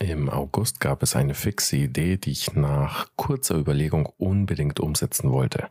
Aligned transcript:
Im 0.00 0.30
August 0.30 0.78
gab 0.78 1.02
es 1.02 1.16
eine 1.16 1.34
fixe 1.34 1.76
Idee, 1.76 2.18
die 2.18 2.30
ich 2.30 2.54
nach 2.54 3.08
kurzer 3.16 3.56
Überlegung 3.56 4.06
unbedingt 4.16 4.78
umsetzen 4.78 5.32
wollte. 5.32 5.68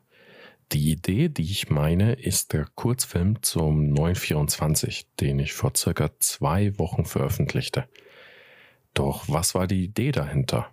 Die 0.73 0.91
Idee, 0.91 1.29
die 1.29 1.49
ich 1.49 1.69
meine, 1.69 2.13
ist 2.13 2.51
der 2.51 2.67
Kurzfilm 2.75 3.41
zum 3.41 3.89
924, 3.93 5.07
den 5.21 5.39
ich 5.39 5.53
vor 5.53 5.71
circa 5.77 6.09
zwei 6.19 6.77
Wochen 6.77 7.05
veröffentlichte. 7.05 7.87
Doch 8.93 9.23
was 9.29 9.55
war 9.55 9.65
die 9.65 9.85
Idee 9.85 10.11
dahinter? 10.11 10.67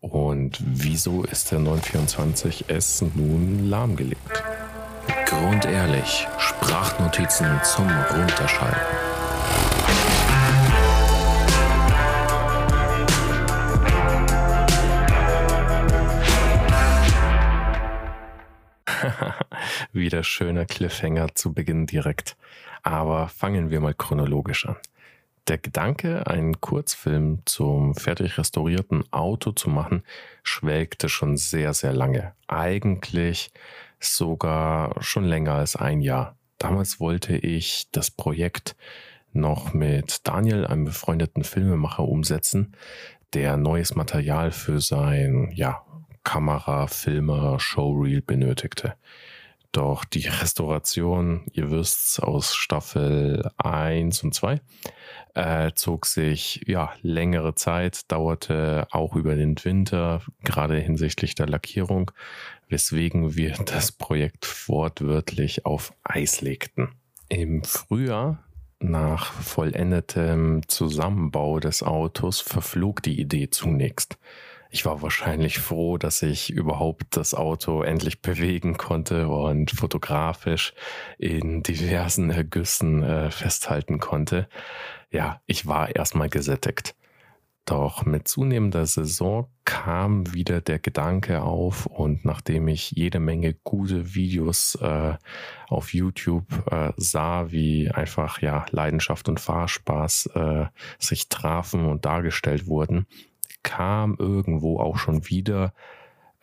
Und 0.00 0.58
wieso 0.64 1.22
ist 1.24 1.52
der 1.52 1.58
924S 1.58 3.10
nun 3.14 3.68
lahmgelegt? 3.68 4.42
Grundehrlich, 5.26 6.26
Sprachnotizen 6.38 7.60
zum 7.62 7.88
Runterschalten. 7.88 9.13
Wieder 19.92 20.22
schöner 20.22 20.66
Cliffhanger 20.66 21.34
zu 21.34 21.52
Beginn 21.52 21.86
direkt. 21.86 22.36
Aber 22.82 23.28
fangen 23.28 23.70
wir 23.70 23.80
mal 23.80 23.94
chronologisch 23.94 24.66
an. 24.66 24.76
Der 25.48 25.58
Gedanke, 25.58 26.26
einen 26.26 26.60
Kurzfilm 26.60 27.42
zum 27.44 27.94
fertig 27.94 28.38
restaurierten 28.38 29.04
Auto 29.12 29.52
zu 29.52 29.68
machen, 29.68 30.02
schwelgte 30.42 31.08
schon 31.08 31.36
sehr, 31.36 31.74
sehr 31.74 31.92
lange. 31.92 32.32
Eigentlich 32.46 33.50
sogar 34.00 35.02
schon 35.02 35.24
länger 35.24 35.54
als 35.54 35.76
ein 35.76 36.00
Jahr. 36.00 36.36
Damals 36.58 36.98
wollte 36.98 37.36
ich 37.36 37.88
das 37.92 38.10
Projekt 38.10 38.74
noch 39.32 39.74
mit 39.74 40.26
Daniel, 40.26 40.66
einem 40.66 40.84
befreundeten 40.84 41.44
Filmemacher, 41.44 42.04
umsetzen, 42.04 42.74
der 43.34 43.56
neues 43.56 43.96
Material 43.96 44.50
für 44.50 44.80
sein 44.80 45.50
ja, 45.54 45.84
Kamera, 46.24 46.86
Filmer, 46.86 47.60
Showreel 47.60 48.22
benötigte. 48.22 48.94
Doch 49.74 50.04
die 50.04 50.28
Restauration, 50.28 51.46
ihr 51.52 51.68
wisst 51.68 52.22
aus 52.22 52.54
Staffel 52.54 53.50
1 53.56 54.22
und 54.22 54.32
2, 54.32 54.60
äh, 55.34 55.72
zog 55.74 56.06
sich 56.06 56.60
ja 56.66 56.92
längere 57.02 57.56
Zeit, 57.56 58.10
dauerte 58.12 58.86
auch 58.92 59.16
über 59.16 59.34
den 59.34 59.56
Winter, 59.64 60.22
gerade 60.44 60.78
hinsichtlich 60.78 61.34
der 61.34 61.48
Lackierung, 61.48 62.12
weswegen 62.68 63.34
wir 63.34 63.54
das 63.66 63.90
Projekt 63.90 64.68
wortwörtlich 64.68 65.66
auf 65.66 65.92
Eis 66.04 66.40
legten. 66.40 66.90
Im 67.28 67.64
Frühjahr, 67.64 68.44
nach 68.78 69.32
vollendetem 69.32 70.62
Zusammenbau 70.68 71.58
des 71.58 71.82
Autos, 71.82 72.40
verflog 72.40 73.02
die 73.02 73.20
Idee 73.20 73.50
zunächst. 73.50 74.18
Ich 74.74 74.84
war 74.84 75.02
wahrscheinlich 75.02 75.60
froh, 75.60 75.98
dass 75.98 76.20
ich 76.22 76.50
überhaupt 76.50 77.16
das 77.16 77.32
Auto 77.32 77.82
endlich 77.82 78.22
bewegen 78.22 78.76
konnte 78.76 79.28
und 79.28 79.70
fotografisch 79.70 80.74
in 81.16 81.62
diversen 81.62 82.30
Ergüssen 82.30 83.04
äh, 83.04 83.30
festhalten 83.30 84.00
konnte. 84.00 84.48
Ja, 85.12 85.40
ich 85.46 85.68
war 85.68 85.94
erstmal 85.94 86.28
gesättigt. 86.28 86.96
Doch 87.66 88.04
mit 88.04 88.26
zunehmender 88.26 88.84
Saison 88.84 89.46
kam 89.64 90.34
wieder 90.34 90.60
der 90.60 90.80
Gedanke 90.80 91.42
auf 91.42 91.86
und 91.86 92.24
nachdem 92.24 92.66
ich 92.66 92.90
jede 92.90 93.20
Menge 93.20 93.54
gute 93.54 94.16
Videos 94.16 94.74
äh, 94.82 95.14
auf 95.68 95.94
YouTube 95.94 96.46
äh, 96.72 96.92
sah, 96.96 97.52
wie 97.52 97.92
einfach 97.92 98.42
ja 98.42 98.66
Leidenschaft 98.72 99.28
und 99.28 99.38
Fahrspaß 99.38 100.30
äh, 100.34 100.66
sich 100.98 101.28
trafen 101.28 101.86
und 101.86 102.04
dargestellt 102.04 102.66
wurden, 102.66 103.06
kam 103.64 104.14
irgendwo 104.16 104.78
auch 104.78 104.96
schon 104.96 105.28
wieder 105.28 105.74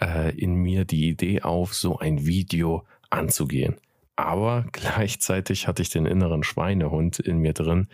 äh, 0.02 0.36
in 0.38 0.56
mir 0.56 0.84
die 0.84 1.08
Idee 1.08 1.44
auf, 1.44 1.74
so 1.74 1.98
ein 1.98 2.26
Video 2.26 2.84
anzugehen. 3.10 3.78
Aber 4.18 4.66
gleichzeitig 4.74 5.68
hatte 5.68 5.82
ich 5.82 5.90
den 5.90 6.06
inneren 6.06 6.44
Schweinehund 6.44 7.20
in 7.20 7.38
mir 7.38 7.54
drin, 7.54 7.88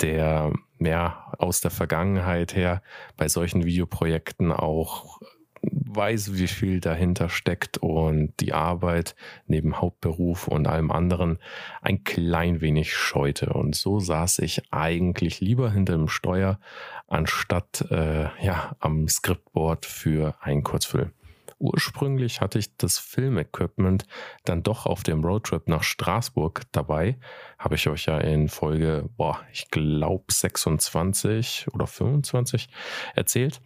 der 0.00 0.52
ja 0.80 1.32
aus 1.38 1.60
der 1.60 1.70
Vergangenheit 1.70 2.56
her 2.56 2.82
bei 3.16 3.28
solchen 3.28 3.64
Videoprojekten 3.64 4.50
auch 4.50 5.20
weiß, 5.62 6.34
wie 6.34 6.48
viel 6.48 6.80
dahinter 6.80 7.28
steckt 7.28 7.78
und 7.78 8.32
die 8.40 8.52
Arbeit 8.52 9.14
neben 9.46 9.80
Hauptberuf 9.80 10.48
und 10.48 10.66
allem 10.66 10.90
anderen 10.90 11.38
ein 11.80 12.04
klein 12.04 12.60
wenig 12.60 12.94
scheute. 12.94 13.52
Und 13.52 13.74
so 13.76 14.00
saß 14.00 14.40
ich 14.40 14.72
eigentlich 14.72 15.40
lieber 15.40 15.70
hinter 15.70 15.94
dem 15.94 16.08
Steuer, 16.08 16.58
anstatt 17.06 17.86
äh, 17.90 18.28
ja, 18.44 18.76
am 18.80 19.08
Skriptboard 19.08 19.86
für 19.86 20.34
einen 20.40 20.62
Kurzfilm. 20.62 21.12
Ursprünglich 21.58 22.40
hatte 22.40 22.58
ich 22.58 22.76
das 22.76 22.98
Filmequipment 22.98 24.04
dann 24.44 24.64
doch 24.64 24.84
auf 24.84 25.04
dem 25.04 25.24
Roadtrip 25.24 25.68
nach 25.68 25.84
Straßburg 25.84 26.62
dabei. 26.72 27.18
Habe 27.56 27.76
ich 27.76 27.88
euch 27.88 28.06
ja 28.06 28.18
in 28.18 28.48
Folge, 28.48 29.08
boah, 29.16 29.40
ich 29.52 29.70
glaube 29.70 30.24
26 30.28 31.68
oder 31.72 31.86
25 31.86 32.68
erzählt 33.14 33.60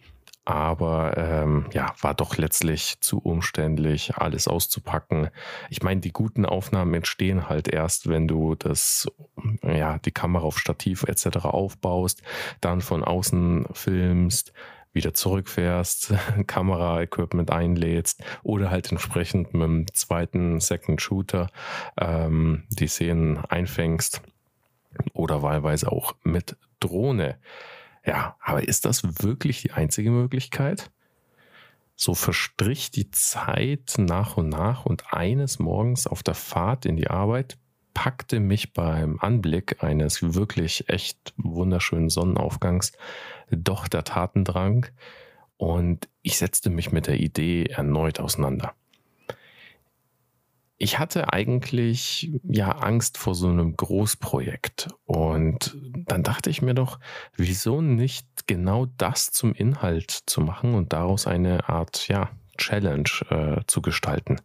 aber 0.47 1.17
ähm, 1.17 1.65
ja, 1.73 1.93
war 1.99 2.13
doch 2.13 2.37
letztlich 2.37 3.01
zu 3.01 3.19
umständlich, 3.19 4.15
alles 4.15 4.47
auszupacken. 4.47 5.29
Ich 5.69 5.83
meine, 5.83 5.99
die 5.99 6.13
guten 6.13 6.45
Aufnahmen 6.45 6.93
entstehen 6.93 7.49
halt 7.49 7.67
erst, 7.67 8.07
wenn 8.07 8.29
du 8.29 8.55
das, 8.55 9.11
ja, 9.61 9.97
die 9.97 10.11
Kamera 10.11 10.45
auf 10.45 10.57
Stativ 10.57 11.03
etc. 11.03 11.39
aufbaust, 11.43 12.21
dann 12.61 12.79
von 12.79 13.03
außen 13.03 13.65
filmst, 13.73 14.53
wieder 14.93 15.13
zurückfährst, 15.13 16.13
Kamera-Equipment 16.47 17.51
einlädst 17.51 18.23
oder 18.41 18.71
halt 18.71 18.89
entsprechend 18.89 19.53
mit 19.53 19.63
dem 19.63 19.93
zweiten 19.93 20.61
Second 20.61 21.01
Shooter 21.01 21.47
ähm, 21.99 22.63
die 22.69 22.87
Szenen 22.87 23.37
einfängst 23.37 24.21
oder 25.11 25.41
wahlweise 25.41 25.91
auch 25.91 26.15
mit 26.23 26.55
Drohne. 26.79 27.37
Ja, 28.07 28.37
aber 28.39 28.65
ist 28.65 28.85
das 28.85 29.03
wirklich 29.21 29.61
die 29.61 29.73
einzige 29.73 30.11
Möglichkeit? 30.11 30.89
So 31.97 32.15
verstrich 32.15 32.89
die 32.89 33.11
Zeit 33.11 33.95
nach 33.97 34.37
und 34.37 34.47
nach 34.47 34.85
und 34.85 35.13
eines 35.13 35.59
Morgens 35.59 36.07
auf 36.07 36.23
der 36.23 36.33
Fahrt 36.33 36.85
in 36.85 36.95
die 36.95 37.09
Arbeit 37.09 37.57
packte 37.93 38.39
mich 38.39 38.73
beim 38.73 39.19
Anblick 39.19 39.83
eines 39.83 40.35
wirklich 40.35 40.87
echt 40.87 41.33
wunderschönen 41.35 42.09
Sonnenaufgangs 42.09 42.93
doch 43.49 43.87
der 43.87 44.03
Tatendrang 44.03 44.85
und 45.57 46.07
ich 46.21 46.37
setzte 46.37 46.69
mich 46.69 46.91
mit 46.91 47.07
der 47.07 47.19
Idee 47.19 47.65
erneut 47.65 48.19
auseinander 48.19 48.73
ich 50.77 50.99
hatte 50.99 51.33
eigentlich 51.33 52.31
ja 52.43 52.69
Angst 52.71 53.17
vor 53.17 53.33
so 53.33 53.47
einem 53.47 53.75
Großprojekt. 53.75 54.89
Und 55.05 55.75
dann 56.05 56.23
dachte 56.23 56.49
ich 56.49 56.61
mir 56.61 56.75
doch, 56.75 56.99
wieso 57.35 57.81
nicht 57.81 58.47
genau 58.47 58.85
das 58.97 59.31
zum 59.31 59.53
Inhalt 59.53 60.11
zu 60.11 60.41
machen 60.41 60.75
und 60.75 60.93
daraus 60.93 61.25
eine 61.25 61.67
Art, 61.67 62.07
ja, 62.07 62.29
Challenge 62.57 63.09
äh, 63.29 63.61
zu 63.67 63.81
gestalten. 63.81 64.41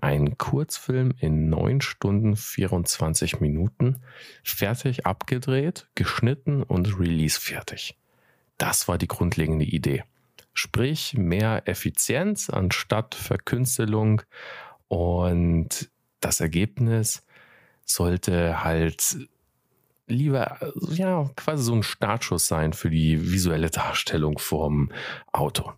Ein 0.00 0.38
Kurzfilm 0.38 1.12
in 1.18 1.50
9 1.50 1.80
Stunden 1.82 2.34
24 2.36 3.40
Minuten, 3.40 4.02
fertig 4.42 5.06
abgedreht, 5.06 5.86
geschnitten 5.94 6.62
und 6.62 6.98
release 6.98 7.38
fertig. 7.38 7.98
Das 8.56 8.88
war 8.88 8.96
die 8.96 9.08
grundlegende 9.08 9.66
Idee. 9.66 10.04
Sprich, 10.54 11.14
mehr 11.16 11.62
Effizienz 11.66 12.50
anstatt 12.50 13.14
Verkünstelung 13.14 14.22
und 14.92 15.90
das 16.20 16.40
Ergebnis 16.40 17.24
sollte 17.86 18.62
halt 18.62 19.16
lieber, 20.06 20.58
ja, 20.90 21.30
quasi 21.34 21.62
so 21.62 21.72
ein 21.72 21.82
Startschuss 21.82 22.46
sein 22.46 22.74
für 22.74 22.90
die 22.90 23.32
visuelle 23.32 23.70
Darstellung 23.70 24.38
vom 24.38 24.92
Auto. 25.32 25.72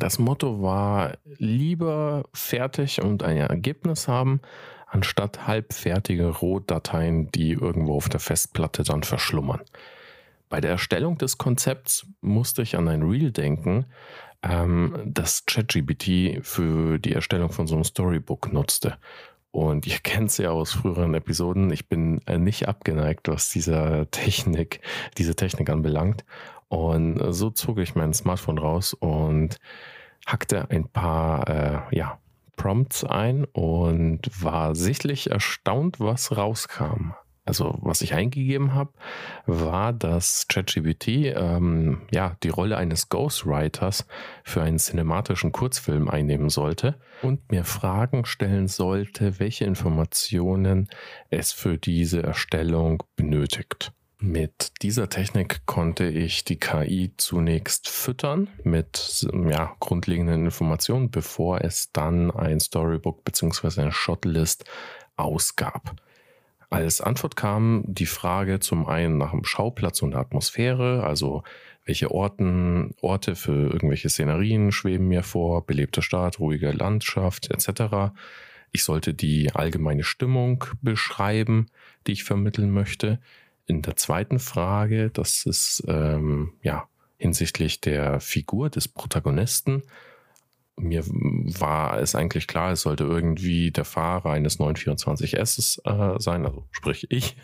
Das 0.00 0.18
Motto 0.18 0.60
war 0.60 1.16
lieber 1.36 2.24
fertig 2.34 3.00
und 3.00 3.22
ein 3.22 3.36
Ergebnis 3.36 4.08
haben, 4.08 4.40
anstatt 4.88 5.46
halbfertige 5.46 6.26
Rohdateien, 6.26 7.30
die 7.30 7.52
irgendwo 7.52 7.94
auf 7.94 8.08
der 8.08 8.18
Festplatte 8.18 8.82
dann 8.82 9.04
verschlummern. 9.04 9.60
Bei 10.48 10.60
der 10.60 10.72
Erstellung 10.72 11.18
des 11.18 11.38
Konzepts 11.38 12.04
musste 12.20 12.62
ich 12.62 12.76
an 12.76 12.88
ein 12.88 13.02
Reel 13.04 13.30
denken, 13.30 13.86
ähm, 14.42 15.02
das 15.04 15.44
ChatGPT 15.46 16.44
für 16.46 16.98
die 16.98 17.12
Erstellung 17.12 17.50
von 17.50 17.66
so 17.66 17.74
einem 17.74 17.84
Storybook 17.84 18.52
nutzte. 18.52 18.98
Und 19.50 19.86
ihr 19.86 19.98
kennt 20.02 20.30
es 20.30 20.38
ja 20.38 20.50
aus 20.50 20.72
früheren 20.72 21.14
Episoden. 21.14 21.70
Ich 21.70 21.88
bin 21.88 22.20
äh, 22.26 22.38
nicht 22.38 22.68
abgeneigt, 22.68 23.28
was 23.28 23.48
dieser 23.50 24.10
Technik, 24.10 24.80
diese 25.16 25.36
Technik 25.36 25.70
anbelangt. 25.70 26.24
Und 26.68 27.32
so 27.32 27.50
zog 27.50 27.78
ich 27.78 27.94
mein 27.94 28.12
Smartphone 28.12 28.58
raus 28.58 28.92
und 28.92 29.56
hackte 30.26 30.70
ein 30.70 30.88
paar 30.88 31.48
äh, 31.48 31.96
ja, 31.96 32.18
Prompts 32.56 33.04
ein 33.04 33.44
und 33.46 34.28
war 34.42 34.74
sichtlich 34.74 35.30
erstaunt, 35.30 35.98
was 35.98 36.36
rauskam. 36.36 37.12
Also 37.48 37.78
was 37.80 38.02
ich 38.02 38.12
eingegeben 38.12 38.74
habe, 38.74 38.92
war, 39.46 39.94
dass 39.94 40.46
ChatGPT 40.48 41.32
ähm, 41.34 42.02
ja 42.10 42.36
die 42.42 42.50
Rolle 42.50 42.76
eines 42.76 43.08
Ghostwriters 43.08 44.06
für 44.44 44.62
einen 44.62 44.78
cinematischen 44.78 45.50
Kurzfilm 45.50 46.08
einnehmen 46.08 46.50
sollte 46.50 46.96
und 47.22 47.50
mir 47.50 47.64
Fragen 47.64 48.26
stellen 48.26 48.68
sollte, 48.68 49.40
welche 49.40 49.64
Informationen 49.64 50.88
es 51.30 51.52
für 51.52 51.78
diese 51.78 52.22
Erstellung 52.22 53.02
benötigt. 53.16 53.92
Mit 54.20 54.82
dieser 54.82 55.08
Technik 55.08 55.64
konnte 55.64 56.04
ich 56.04 56.44
die 56.44 56.58
KI 56.58 57.12
zunächst 57.16 57.88
füttern 57.88 58.48
mit 58.62 59.26
ja, 59.48 59.74
grundlegenden 59.78 60.44
Informationen, 60.44 61.10
bevor 61.10 61.62
es 61.62 61.92
dann 61.92 62.30
ein 62.32 62.58
Storybook 62.60 63.24
bzw. 63.24 63.80
eine 63.80 63.92
Shotlist 63.92 64.64
ausgab. 65.16 65.94
Als 66.70 67.00
Antwort 67.00 67.34
kam 67.34 67.82
die 67.86 68.06
Frage 68.06 68.60
zum 68.60 68.86
einen 68.86 69.16
nach 69.16 69.30
dem 69.30 69.44
Schauplatz 69.44 70.02
und 70.02 70.10
der 70.10 70.20
Atmosphäre, 70.20 71.02
also 71.02 71.42
welche 71.84 72.10
Orten, 72.10 72.94
Orte 73.00 73.34
für 73.34 73.72
irgendwelche 73.72 74.10
Szenerien 74.10 74.70
schweben 74.72 75.08
mir 75.08 75.22
vor, 75.22 75.64
belebte 75.64 76.02
Stadt, 76.02 76.38
ruhige 76.38 76.70
Landschaft 76.72 77.50
etc. 77.50 78.12
Ich 78.70 78.84
sollte 78.84 79.14
die 79.14 79.50
allgemeine 79.54 80.04
Stimmung 80.04 80.64
beschreiben, 80.82 81.66
die 82.06 82.12
ich 82.12 82.24
vermitteln 82.24 82.70
möchte. 82.70 83.18
In 83.64 83.80
der 83.80 83.96
zweiten 83.96 84.38
Frage, 84.38 85.08
das 85.08 85.46
ist 85.46 85.82
ähm, 85.88 86.52
ja 86.62 86.86
hinsichtlich 87.16 87.80
der 87.80 88.20
Figur 88.20 88.68
des 88.68 88.88
Protagonisten, 88.88 89.82
mir 90.78 91.04
war 91.06 91.98
es 92.00 92.14
eigentlich 92.14 92.46
klar, 92.46 92.72
es 92.72 92.82
sollte 92.82 93.04
irgendwie 93.04 93.70
der 93.70 93.84
Fahrer 93.84 94.30
eines 94.30 94.58
924S 94.58 95.80
äh, 95.84 96.20
sein, 96.20 96.46
also 96.46 96.66
sprich 96.70 97.06
ich. 97.10 97.36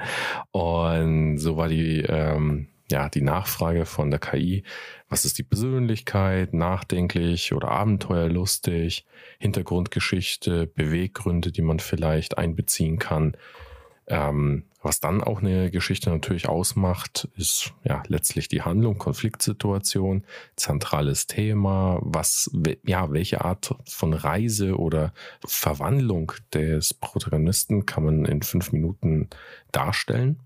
und 0.50 1.38
so 1.38 1.56
war 1.56 1.68
die, 1.68 2.00
ähm, 2.00 2.68
ja, 2.90 3.08
die 3.08 3.22
Nachfrage 3.22 3.86
von 3.86 4.10
der 4.10 4.20
KI, 4.20 4.64
was 5.08 5.24
ist 5.24 5.38
die 5.38 5.42
Persönlichkeit, 5.42 6.54
nachdenklich 6.54 7.52
oder 7.52 7.68
abenteuerlustig, 7.68 9.06
Hintergrundgeschichte, 9.38 10.66
Beweggründe, 10.66 11.52
die 11.52 11.62
man 11.62 11.78
vielleicht 11.78 12.38
einbeziehen 12.38 12.98
kann. 12.98 13.36
Ähm, 14.10 14.64
was 14.82 14.98
dann 14.98 15.22
auch 15.22 15.40
eine 15.40 15.70
Geschichte 15.70 16.10
natürlich 16.10 16.48
ausmacht, 16.48 17.28
ist 17.36 17.72
ja 17.84 18.02
letztlich 18.08 18.48
die 18.48 18.62
Handlung, 18.62 18.98
Konfliktsituation, 18.98 20.24
zentrales 20.56 21.26
Thema, 21.26 22.00
was, 22.02 22.50
ja, 22.84 23.12
welche 23.12 23.44
Art 23.44 23.74
von 23.86 24.12
Reise 24.12 24.76
oder 24.78 25.12
Verwandlung 25.46 26.32
des 26.52 26.92
Protagonisten 26.92 27.86
kann 27.86 28.04
man 28.04 28.24
in 28.24 28.42
fünf 28.42 28.72
Minuten 28.72 29.28
darstellen. 29.70 30.40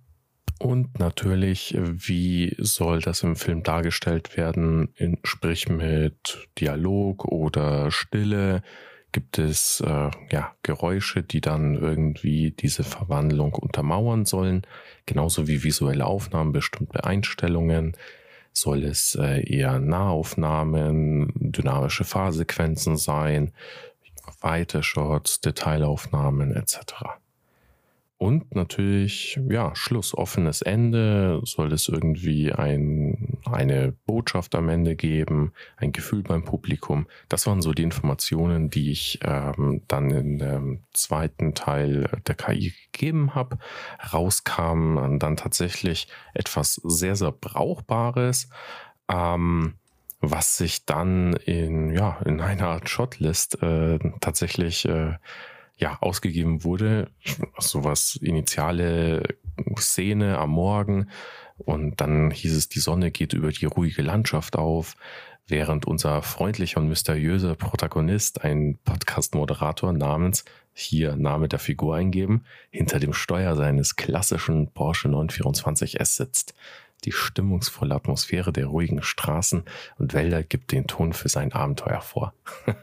Und 0.59 0.99
natürlich, 0.99 1.77
wie 1.79 2.55
soll 2.59 3.01
das 3.01 3.23
im 3.23 3.37
Film 3.37 3.63
dargestellt 3.63 4.37
werden, 4.37 4.93
in, 4.97 5.19
sprich 5.25 5.69
mit 5.69 6.49
Dialog 6.59 7.25
oder 7.25 7.91
Stille, 7.91 8.63
gibt 9.15 9.39
es 9.39 9.81
äh, 9.81 10.11
ja, 10.31 10.55
Geräusche, 10.65 11.23
die 11.23 11.41
dann 11.41 11.77
irgendwie 11.77 12.51
diese 12.51 12.83
Verwandlung 12.83 13.55
untermauern 13.55 14.25
sollen, 14.25 14.67
genauso 15.07 15.47
wie 15.47 15.63
visuelle 15.63 16.05
Aufnahmen, 16.05 16.53
bestimmte 16.53 17.05
Einstellungen. 17.05 17.97
Soll 18.53 18.83
es 18.83 19.15
äh, 19.15 19.41
eher 19.49 19.79
Nahaufnahmen, 19.79 21.33
dynamische 21.37 22.05
Fahrsequenzen 22.05 22.97
sein, 22.97 23.53
weite 24.41 24.83
Shots, 24.83 25.41
Detailaufnahmen 25.41 26.55
etc. 26.55 26.95
Und 28.17 28.55
natürlich, 28.55 29.41
ja, 29.49 29.75
Schluss, 29.75 30.17
offenes 30.17 30.63
Ende. 30.63 31.41
Soll 31.45 31.73
es 31.73 31.89
irgendwie 31.89 32.53
ein, 32.53 33.39
eine 33.45 33.93
Botschaft 34.07 34.55
am 34.55 34.69
Ende 34.69 34.95
geben, 34.95 35.53
ein 35.77 35.93
Gefühl 35.93 36.23
beim 36.23 36.45
Publikum? 36.45 37.09
Das 37.29 37.47
waren 37.47 37.61
so 37.61 37.73
die 37.73 37.83
Informationen, 37.83 38.71
die 38.71 38.93
ich 38.93 39.19
ähm, 39.23 39.83
dann 39.89 40.39
dem 40.39 40.85
zweiten 40.93 41.55
Teil 41.55 42.09
der 42.27 42.37
KI 42.37 42.73
gegeben 42.93 43.35
habe. 43.35 43.59
Rauskam 44.13 45.19
dann 45.19 45.37
tatsächlich 45.37 46.07
etwas 46.35 46.75
sehr, 46.85 47.17
sehr 47.17 47.33
Brauchbares. 47.33 48.49
Ähm, 49.11 49.75
was 50.21 50.57
sich 50.57 50.87
dann 50.87 51.35
in, 51.35 51.91
ja, 51.91 52.19
in 52.25 52.41
einer 52.41 52.69
Art 52.69 52.89
Shotlist 52.89 53.63
äh, 53.63 53.99
tatsächlich 54.21 54.87
äh, 54.87 55.15
ja, 55.77 55.99
ausgegeben 56.01 56.65
wurde. 56.65 57.11
Sowas 57.59 58.19
initiale 58.21 59.23
Szene 59.79 60.39
am 60.39 60.51
Morgen 60.51 61.09
und 61.59 62.01
dann 62.01 62.31
hieß 62.31 62.57
es, 62.57 62.69
die 62.69 62.81
Sonne 62.81 63.11
geht 63.11 63.33
über 63.33 63.51
die 63.51 63.67
ruhige 63.67 64.03
Landschaft 64.03 64.57
auf, 64.57 64.97
während 65.47 65.87
unser 65.87 66.23
freundlicher 66.23 66.81
und 66.81 66.89
mysteriöser 66.89 67.55
Protagonist, 67.55 68.43
ein 68.43 68.79
Podcast-Moderator 68.85 69.93
namens, 69.93 70.45
hier 70.73 71.17
Name 71.17 71.49
der 71.49 71.59
Figur 71.59 71.95
eingeben, 71.95 72.45
hinter 72.71 72.99
dem 72.99 73.13
Steuer 73.13 73.55
seines 73.55 73.95
klassischen 73.97 74.73
Porsche 74.73 75.09
924S 75.09 76.05
sitzt. 76.17 76.55
Die 77.05 77.13
stimmungsvolle 77.13 77.95
Atmosphäre 77.95 78.53
der 78.53 78.67
ruhigen 78.67 79.03
Straßen 79.03 79.65
und 79.99 80.15
Wälder 80.15 80.43
gibt 80.43 80.73
den 80.73 80.87
Ton 80.87 81.13
für 81.13 81.29
sein 81.29 81.53
Abenteuer 81.53 82.01
vor. 82.01 82.35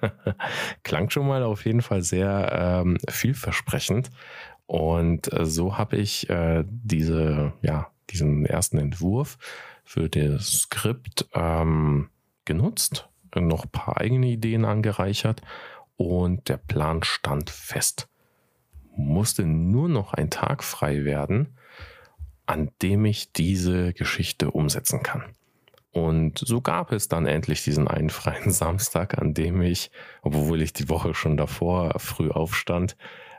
Klang 0.83 1.09
schon 1.09 1.27
mal 1.27 1.44
auf 1.44 1.65
jeden 1.65 1.81
Fall 1.81 2.03
sehr 2.03 2.81
ähm, 2.83 2.97
vielversprechend. 3.09 4.12
Und 4.68 5.33
äh, 5.33 5.45
so 5.45 5.77
habe 5.77 5.97
ich 5.97 6.29
äh, 6.29 6.63
diese, 6.68 7.53
ja, 7.62 7.89
diesen 8.12 8.45
ersten 8.45 8.77
Entwurf 8.77 9.38
für 9.83 10.07
das 10.07 10.62
Skript 10.62 11.27
ähm, 11.33 12.09
genutzt, 12.45 13.09
noch 13.35 13.65
ein 13.65 13.71
paar 13.71 13.97
eigene 14.00 14.27
Ideen 14.27 14.65
angereichert 14.65 15.41
und 15.97 16.47
der 16.47 16.57
Plan 16.57 17.03
stand 17.03 17.50
fest. 17.50 18.07
Musste 18.95 19.45
nur 19.45 19.89
noch 19.89 20.13
ein 20.13 20.29
Tag 20.29 20.63
frei 20.63 21.06
werden 21.06 21.56
an 22.51 22.69
dem 22.81 23.06
ich 23.06 23.31
diese 23.31 23.94
Geschichte 23.94 24.51
umsetzen 24.51 25.03
kann. 25.03 25.24
Und 25.94 26.38
so 26.38 26.59
gab 26.59 26.92
es 26.92 27.07
dann 27.07 27.25
endlich 27.25 27.63
diesen 27.63 27.88
einen 27.88 28.09
freien 28.09 28.51
Samstag, 28.51 29.18
an 29.18 29.33
dem 29.33 29.62
ich, 29.62 29.89
obwohl 30.21 30.62
ich 30.62 30.74
die 30.74 30.89
Woche 30.89 31.13
schon 31.13 31.38
davor 31.38 31.98
früh 32.00 32.30
aufstand, 32.30 32.98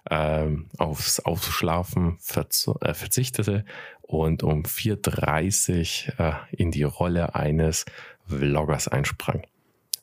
äh, 0.09 0.47
aufs 0.79 1.21
Aufschlafen 1.21 2.19
äh, 2.35 2.95
verzichtete 2.95 3.65
und 4.01 4.43
um 4.43 4.63
4.30 4.63 6.19
Uhr 6.19 6.27
äh, 6.27 6.57
in 6.57 6.71
die 6.71 6.83
Rolle 6.83 7.35
eines 7.35 7.85
Vloggers 8.27 8.89
einsprang. 8.89 9.43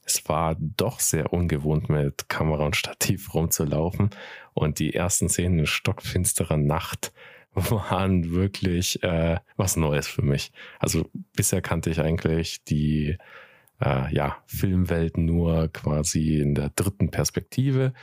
Es 0.06 0.28
war 0.30 0.56
doch 0.60 1.00
sehr 1.00 1.34
ungewohnt, 1.34 1.90
mit 1.90 2.30
Kamera 2.30 2.66
und 2.66 2.76
Stativ 2.76 3.34
rumzulaufen 3.34 4.12
und 4.54 4.78
die 4.78 4.94
ersten 4.94 5.30
Szenen 5.30 5.60
in 5.60 5.66
stockfinsterer 5.68 6.58
Nacht 6.58 7.12
waren 7.54 8.32
wirklich 8.32 9.02
äh, 9.04 9.38
was 9.58 9.76
Neues 9.76 10.08
für 10.08 10.22
mich. 10.22 10.52
Also 10.80 11.10
bisher 11.36 11.62
kannte 11.62 11.90
ich 11.90 12.00
eigentlich 12.00 12.64
die 12.64 13.18
äh, 13.82 14.14
ja, 14.14 14.38
Filmwelt 14.46 15.18
nur 15.18 15.70
quasi 15.70 16.40
in 16.40 16.56
der 16.56 16.70
dritten 16.70 17.12
Perspektive 17.12 17.94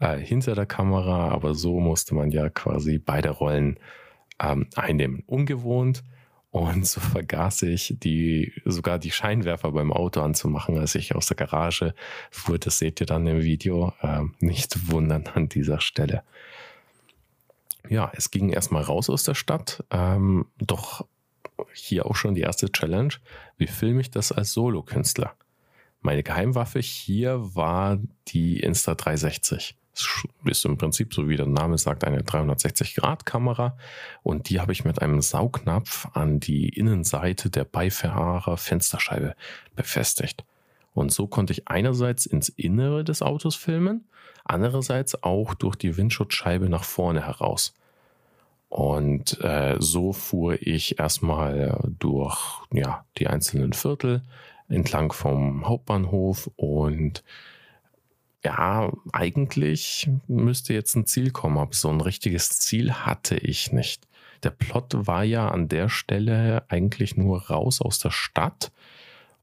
äh, 0.00 0.16
hinter 0.16 0.54
der 0.54 0.66
Kamera, 0.66 1.30
aber 1.30 1.54
so 1.54 1.80
musste 1.80 2.14
man 2.14 2.30
ja 2.30 2.48
quasi 2.48 2.98
beide 2.98 3.30
Rollen 3.30 3.78
ähm, 4.40 4.68
einnehmen. 4.76 5.22
Ungewohnt. 5.26 6.02
Und 6.52 6.84
so 6.84 7.00
vergaß 7.00 7.62
ich 7.62 7.94
die, 8.00 8.52
sogar 8.64 8.98
die 8.98 9.12
Scheinwerfer 9.12 9.70
beim 9.70 9.92
Auto 9.92 10.20
anzumachen, 10.20 10.76
als 10.78 10.96
ich 10.96 11.14
aus 11.14 11.26
der 11.26 11.36
Garage 11.36 11.94
fuhr. 12.32 12.58
Das 12.58 12.78
seht 12.78 13.00
ihr 13.00 13.06
dann 13.06 13.28
im 13.28 13.42
Video. 13.42 13.92
Ähm, 14.02 14.34
nicht 14.40 14.90
wundern 14.90 15.28
an 15.28 15.48
dieser 15.48 15.80
Stelle 15.80 16.24
ja, 17.90 18.10
es 18.14 18.30
ging 18.30 18.50
erstmal 18.50 18.84
raus 18.84 19.10
aus 19.10 19.24
der 19.24 19.34
Stadt. 19.34 19.84
Ähm, 19.90 20.46
doch 20.58 21.04
hier 21.74 22.06
auch 22.06 22.14
schon 22.14 22.34
die 22.36 22.40
erste 22.40 22.70
Challenge. 22.70 23.14
Wie 23.58 23.66
filme 23.66 24.00
ich 24.00 24.10
das 24.10 24.30
als 24.32 24.52
Solokünstler? 24.52 25.34
Meine 26.00 26.22
Geheimwaffe 26.22 26.78
hier 26.78 27.54
war 27.54 27.98
die 28.28 28.64
Insta360. 28.64 29.74
Das 29.92 30.08
ist 30.44 30.64
im 30.64 30.78
Prinzip, 30.78 31.12
so 31.12 31.28
wie 31.28 31.36
der 31.36 31.46
Name 31.46 31.76
sagt, 31.76 32.04
eine 32.04 32.22
360-Grad-Kamera. 32.22 33.76
Und 34.22 34.48
die 34.48 34.60
habe 34.60 34.72
ich 34.72 34.84
mit 34.84 35.02
einem 35.02 35.20
Saugnapf 35.20 36.06
an 36.14 36.38
die 36.38 36.68
Innenseite 36.68 37.50
der 37.50 37.64
Beifahrer-Fensterscheibe 37.64 39.34
befestigt. 39.74 40.44
Und 40.92 41.12
so 41.12 41.26
konnte 41.26 41.52
ich 41.52 41.68
einerseits 41.68 42.26
ins 42.26 42.48
Innere 42.48 43.04
des 43.04 43.22
Autos 43.22 43.54
filmen, 43.54 44.08
andererseits 44.44 45.22
auch 45.22 45.54
durch 45.54 45.76
die 45.76 45.96
Windschutzscheibe 45.96 46.68
nach 46.68 46.84
vorne 46.84 47.26
heraus. 47.26 47.74
Und 48.68 49.40
äh, 49.40 49.76
so 49.80 50.12
fuhr 50.12 50.54
ich 50.60 50.98
erstmal 50.98 51.78
durch 51.98 52.62
ja, 52.72 53.04
die 53.18 53.26
einzelnen 53.26 53.72
Viertel 53.72 54.22
entlang 54.68 55.12
vom 55.12 55.66
Hauptbahnhof 55.66 56.50
und 56.56 57.24
ja, 58.44 58.90
eigentlich 59.12 60.08
müsste 60.28 60.72
jetzt 60.72 60.94
ein 60.94 61.06
Ziel 61.06 61.30
kommen, 61.30 61.58
aber 61.58 61.74
so 61.74 61.88
ein 61.90 62.00
richtiges 62.00 62.48
Ziel 62.60 62.92
hatte 62.92 63.36
ich 63.36 63.72
nicht. 63.72 64.06
Der 64.42 64.50
Plot 64.50 65.06
war 65.06 65.24
ja 65.24 65.48
an 65.48 65.68
der 65.68 65.88
Stelle 65.88 66.64
eigentlich 66.68 67.16
nur 67.16 67.48
raus 67.48 67.82
aus 67.82 67.98
der 67.98 68.10
Stadt 68.10 68.72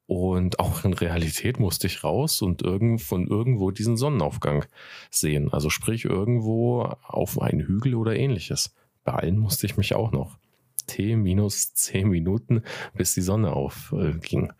und 0.07 0.59
auch 0.59 0.85
in 0.85 0.93
Realität 0.93 1.59
musste 1.59 1.87
ich 1.87 2.03
raus 2.03 2.41
und 2.41 2.61
von 3.01 3.27
irgendwo 3.27 3.71
diesen 3.71 3.97
Sonnenaufgang 3.97 4.65
sehen. 5.11 5.51
Also 5.51 5.69
sprich 5.69 6.05
irgendwo 6.05 6.83
auf 7.03 7.41
einen 7.41 7.59
Hügel 7.59 7.93
oder 7.93 8.15
ähnliches. 8.15 8.73
Beeilen 9.03 9.37
musste 9.37 9.65
ich 9.65 9.75
mich 9.75 9.95
auch 9.95 10.11
noch. 10.11 10.37
T 10.87 11.17
minus 11.17 11.73
zehn 11.73 12.07
Minuten, 12.07 12.63
bis 12.93 13.13
die 13.13 13.21
Sonne 13.21 13.51
aufging. 13.51 14.53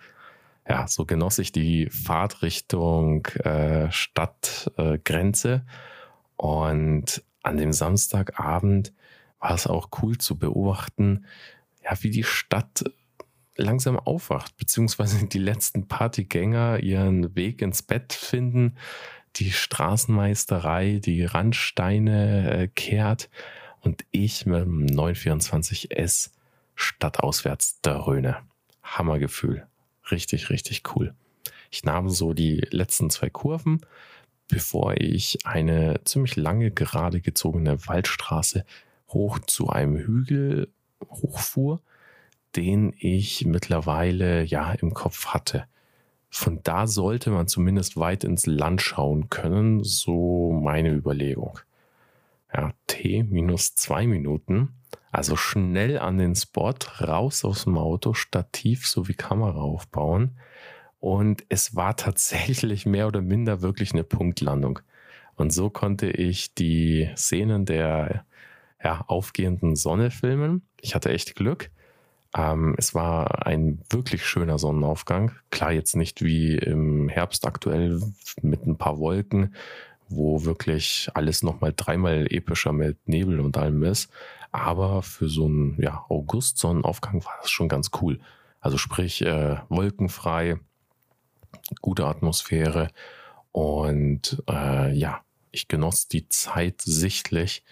ja, 0.68 0.86
so 0.86 1.06
genoss 1.06 1.39
ich 1.39 1.54
die 1.54 1.89
Fahrt 1.89 2.42
Richtung 2.42 3.25
äh, 3.44 3.89
Stadtgrenze. 3.89 5.66
Äh, 5.66 6.44
und 6.44 7.24
an 7.42 7.56
dem 7.56 7.72
Samstagabend 7.72 8.94
war 9.39 9.54
es 9.54 9.66
auch 9.66 9.89
cool 10.01 10.18
zu 10.18 10.38
beobachten, 10.38 11.25
ja, 11.84 11.92
wie 12.01 12.10
die 12.10 12.25
Stadt 12.25 12.84
langsam 13.58 14.00
aufwacht, 14.00 14.56
beziehungsweise 14.58 15.26
die 15.26 15.40
letzten 15.40 15.88
Partygänger 15.88 16.80
ihren 16.80 17.36
Weg 17.36 17.62
ins 17.62 17.82
Bett 17.82 18.14
finden, 18.14 18.78
die 19.36 19.52
Straßenmeisterei, 19.52 21.00
die 21.04 21.24
Randsteine 21.24 22.52
äh, 22.52 22.68
kehrt 22.68 23.30
und 23.82 24.06
ich 24.12 24.46
mit 24.46 24.62
dem 24.62 24.86
924S 24.88 26.32
stadtauswärts 26.76 27.82
dröhne. 27.82 28.38
Hammergefühl. 28.84 29.68
Richtig, 30.10 30.50
richtig 30.50 30.84
cool. 30.96 31.14
Ich 31.70 31.84
nahm 31.84 32.10
so 32.10 32.34
die 32.34 32.66
letzten 32.72 33.10
zwei 33.10 33.30
Kurven, 33.30 33.82
bevor 34.48 34.96
ich 34.96 35.46
eine 35.46 36.02
ziemlich 36.06 36.36
lange 36.38 36.72
gerade 36.72 37.20
gezogene 37.20 37.86
Waldstraße 37.88 38.66
hoch 39.10 39.40
zu 39.40 39.70
einem 39.70 39.98
Hügel 39.98 40.70
hochfuhr 41.10 41.82
den 42.56 42.94
ich 42.98 43.46
mittlerweile 43.46 44.44
ja 44.44 44.72
im 44.74 44.94
Kopf 44.94 45.27
hatte. 45.27 45.66
Von 46.30 46.60
da 46.63 46.88
sollte 46.88 47.30
man 47.30 47.48
zumindest 47.48 47.98
weit 47.98 48.24
ins 48.24 48.46
Land 48.46 48.82
schauen 48.82 49.30
können, 49.30 49.84
so 49.84 50.51
meine 50.51 50.92
Überlegung. 50.92 51.60
Ja, 52.54 52.72
T 52.88 53.24
minus 53.24 53.75
zwei 53.75 54.08
Minuten, 54.08 54.74
also 55.12 55.36
schnell 55.36 56.00
an 56.00 56.18
den 56.18 56.36
Spot, 56.36 56.75
raus 57.01 57.46
aus 57.46 57.63
dem 57.63 57.77
Auto, 57.77 58.13
Stativ 58.13 58.88
sowie 58.88 59.13
Kamera 59.13 59.60
aufbauen. 59.60 60.38
Und 61.00 61.44
es 61.50 61.75
war 61.75 61.96
tatsächlich 61.96 62.86
mehr 62.86 63.08
oder 63.08 63.22
minder 63.22 63.62
wirklich 63.62 63.94
eine 63.94 64.04
Punktlandung. 64.04 64.80
Und 65.36 65.54
so 65.54 65.70
konnte 65.70 66.10
ich 66.10 66.56
die 66.56 67.10
Szenen 67.16 67.66
der 67.66 68.25
ja, 68.84 69.04
aufgehenden 69.08 69.75
Sonne 69.75 70.12
filmen. 70.12 70.63
Ich 70.82 70.96
hatte 70.96 71.12
echt 71.12 71.36
Glück. 71.36 71.72
Ähm, 72.38 72.75
es 72.77 72.94
war 72.94 73.48
ein 73.48 73.79
wirklich 73.89 74.25
schöner 74.25 74.60
Sonnenaufgang. 74.60 75.32
Klar, 75.50 75.72
jetzt 75.72 75.96
nicht 75.96 76.24
wie 76.24 76.56
im 76.56 77.10
Herbst 77.10 77.48
aktuell 77.48 78.00
mit 78.41 78.65
ein 78.67 78.77
paar 78.77 79.00
Wolken, 79.00 79.56
wo 80.08 80.46
wirklich 80.46 81.10
alles 81.15 81.41
nochmal 81.41 81.74
dreimal 81.75 82.27
epischer 82.29 82.74
mit 82.74 83.08
Nebel 83.08 83.39
und 83.39 83.58
allem 83.58 83.84
ist. 83.84 84.12
Aber 84.51 85.01
für 85.01 85.27
so 85.27 85.46
einen 85.46 85.82
ja, 85.82 86.06
August-Sonnenaufgang 86.10 87.25
war 87.25 87.34
das 87.41 87.50
schon 87.50 87.67
ganz 87.67 87.89
cool. 88.01 88.20
Also 88.62 88.77
sprich, 88.77 89.24
äh, 89.24 89.58
wolkenfrei, 89.70 90.60
gute 91.82 92.06
Atmosphäre 92.06 92.89
und 93.51 94.44
äh, 94.50 94.94
ja, 94.94 95.22
ich 95.51 95.67
genoss 95.67 96.08
die 96.08 96.29
Zeit 96.29 96.82
sichtlich 96.82 97.63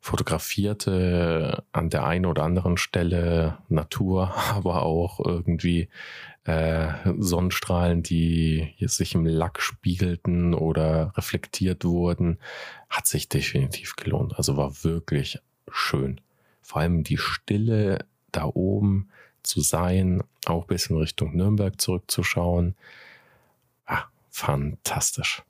fotografierte 0.00 1.64
an 1.72 1.90
der 1.90 2.04
einen 2.04 2.26
oder 2.26 2.44
anderen 2.44 2.76
Stelle 2.76 3.58
Natur, 3.68 4.34
aber 4.50 4.82
auch 4.82 5.20
irgendwie 5.24 5.88
äh, 6.44 6.88
Sonnenstrahlen, 7.18 8.02
die 8.02 8.74
sich 8.80 9.14
im 9.14 9.26
Lack 9.26 9.60
spiegelten 9.60 10.54
oder 10.54 11.12
reflektiert 11.16 11.84
wurden, 11.84 12.38
hat 12.88 13.06
sich 13.06 13.28
definitiv 13.28 13.96
gelohnt. 13.96 14.36
Also 14.36 14.56
war 14.56 14.82
wirklich 14.84 15.40
schön. 15.70 16.20
Vor 16.62 16.80
allem 16.80 17.04
die 17.04 17.18
Stille 17.18 18.06
da 18.32 18.44
oben 18.44 19.08
zu 19.42 19.60
sein, 19.60 20.22
auch 20.46 20.62
ein 20.62 20.68
bisschen 20.68 20.96
Richtung 20.96 21.36
Nürnberg 21.36 21.80
zurückzuschauen. 21.80 22.76
Ah, 23.86 24.04
fantastisch. 24.30 25.42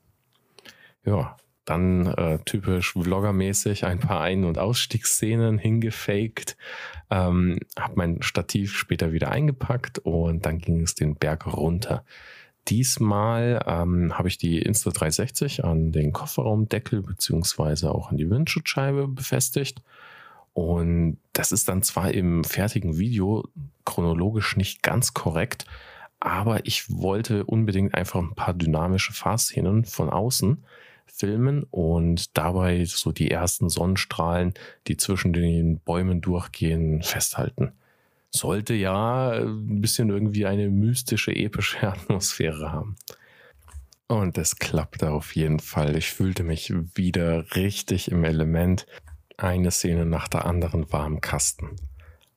Ja, 1.05 1.37
dann 1.69 2.07
äh, 2.07 2.39
typisch 2.45 2.93
Vloggermäßig 2.93 3.85
ein 3.85 3.99
paar 3.99 4.21
Ein- 4.21 4.45
und 4.45 4.57
Ausstiegsszenen 4.57 5.57
hingefaked. 5.57 6.57
Ähm, 7.09 7.59
habe 7.77 7.93
mein 7.95 8.21
Stativ 8.21 8.75
später 8.77 9.11
wieder 9.11 9.31
eingepackt 9.31 9.99
und 9.99 10.45
dann 10.45 10.59
ging 10.59 10.81
es 10.81 10.95
den 10.95 11.15
Berg 11.15 11.45
runter. 11.47 12.03
Diesmal 12.67 13.63
ähm, 13.65 14.17
habe 14.17 14.27
ich 14.27 14.37
die 14.37 14.63
Insta360 14.65 15.61
an 15.61 15.91
den 15.91 16.13
Kofferraumdeckel 16.13 17.01
beziehungsweise 17.01 17.93
auch 17.93 18.11
an 18.11 18.17
die 18.17 18.29
Windschutzscheibe 18.29 19.07
befestigt. 19.07 19.81
Und 20.53 21.17
das 21.33 21.51
ist 21.51 21.69
dann 21.69 21.83
zwar 21.83 22.11
im 22.11 22.43
fertigen 22.43 22.97
Video 22.97 23.47
chronologisch 23.85 24.57
nicht 24.57 24.83
ganz 24.83 25.13
korrekt, 25.13 25.65
aber 26.19 26.65
ich 26.65 26.85
wollte 26.89 27.45
unbedingt 27.45 27.95
einfach 27.95 28.19
ein 28.19 28.35
paar 28.35 28.53
dynamische 28.53 29.13
Fahrszenen 29.13 29.85
von 29.85 30.09
außen 30.09 30.63
filmen 31.13 31.63
und 31.71 32.37
dabei 32.37 32.85
so 32.85 33.11
die 33.11 33.31
ersten 33.31 33.69
Sonnenstrahlen, 33.69 34.53
die 34.87 34.97
zwischen 34.97 35.33
den 35.33 35.79
Bäumen 35.79 36.21
durchgehen, 36.21 37.01
festhalten. 37.03 37.73
Sollte 38.31 38.73
ja 38.73 39.31
ein 39.31 39.81
bisschen 39.81 40.09
irgendwie 40.09 40.45
eine 40.45 40.69
mystische, 40.69 41.35
epische 41.35 41.81
Atmosphäre 41.87 42.71
haben. 42.71 42.95
Und 44.07 44.37
es 44.37 44.55
klappte 44.55 45.11
auf 45.11 45.35
jeden 45.35 45.59
Fall. 45.59 45.95
Ich 45.95 46.11
fühlte 46.11 46.43
mich 46.43 46.73
wieder 46.95 47.55
richtig 47.55 48.11
im 48.11 48.23
Element. 48.23 48.87
Eine 49.37 49.71
Szene 49.71 50.05
nach 50.05 50.27
der 50.27 50.45
anderen 50.45 50.91
war 50.91 51.05
im 51.05 51.21
Kasten. 51.21 51.75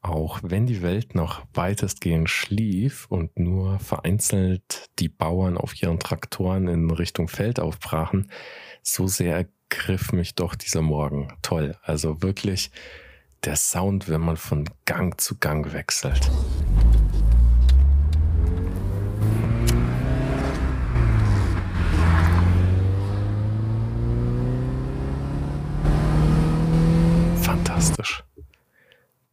Auch 0.04 0.40
wenn 0.42 0.66
die 0.66 0.82
Welt 0.82 1.14
noch 1.14 1.46
weitestgehend 1.54 2.28
schlief 2.28 3.06
und 3.08 3.38
nur 3.38 3.78
vereinzelt 3.78 4.90
die 4.98 5.08
Bauern 5.08 5.56
auf 5.56 5.80
ihren 5.80 6.00
Traktoren 6.00 6.66
in 6.66 6.90
Richtung 6.90 7.28
Feld 7.28 7.60
aufbrachen, 7.60 8.28
so 8.82 9.06
sehr 9.06 9.36
ergriff 9.36 10.12
mich 10.12 10.34
doch 10.34 10.56
dieser 10.56 10.82
Morgen. 10.82 11.28
Toll. 11.40 11.76
Also 11.82 12.20
wirklich 12.20 12.72
der 13.44 13.54
Sound, 13.54 14.08
wenn 14.08 14.20
man 14.20 14.36
von 14.36 14.68
Gang 14.86 15.20
zu 15.20 15.38
Gang 15.38 15.72
wechselt. 15.72 16.28
Fantastisch. 27.40 28.24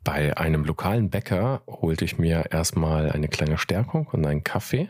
Bei 0.03 0.35
einem 0.37 0.65
lokalen 0.79 1.09
Bäcker 1.09 1.61
holte 1.67 2.05
ich 2.05 2.19
mir 2.19 2.51
erstmal 2.51 3.11
eine 3.11 3.27
kleine 3.27 3.57
Stärkung 3.57 4.07
und 4.13 4.25
einen 4.25 4.45
Kaffee 4.45 4.87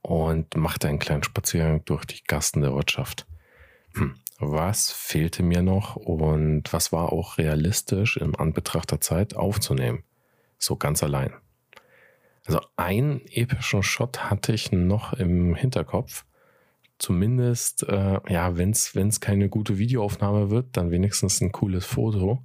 und 0.00 0.56
machte 0.56 0.86
einen 0.86 1.00
kleinen 1.00 1.24
Spaziergang 1.24 1.84
durch 1.86 2.04
die 2.04 2.22
Gassen 2.22 2.62
der 2.62 2.72
Ortschaft. 2.72 3.26
Hm, 3.94 4.14
was 4.38 4.92
fehlte 4.92 5.42
mir 5.42 5.60
noch 5.60 5.96
und 5.96 6.72
was 6.72 6.92
war 6.92 7.12
auch 7.12 7.36
realistisch 7.36 8.16
im 8.16 8.36
Anbetracht 8.36 8.92
der 8.92 9.00
Zeit 9.00 9.34
aufzunehmen? 9.34 10.04
So 10.56 10.76
ganz 10.76 11.02
allein. 11.02 11.32
Also 12.46 12.60
einen 12.76 13.26
epischen 13.26 13.82
Shot 13.82 14.30
hatte 14.30 14.52
ich 14.52 14.70
noch 14.70 15.14
im 15.14 15.56
Hinterkopf. 15.56 16.26
Zumindest, 16.98 17.82
äh, 17.88 18.20
ja, 18.28 18.56
wenn 18.56 18.70
es 18.70 19.20
keine 19.20 19.48
gute 19.48 19.78
Videoaufnahme 19.78 20.50
wird, 20.50 20.76
dann 20.76 20.92
wenigstens 20.92 21.40
ein 21.40 21.50
cooles 21.50 21.84
Foto. 21.84 22.44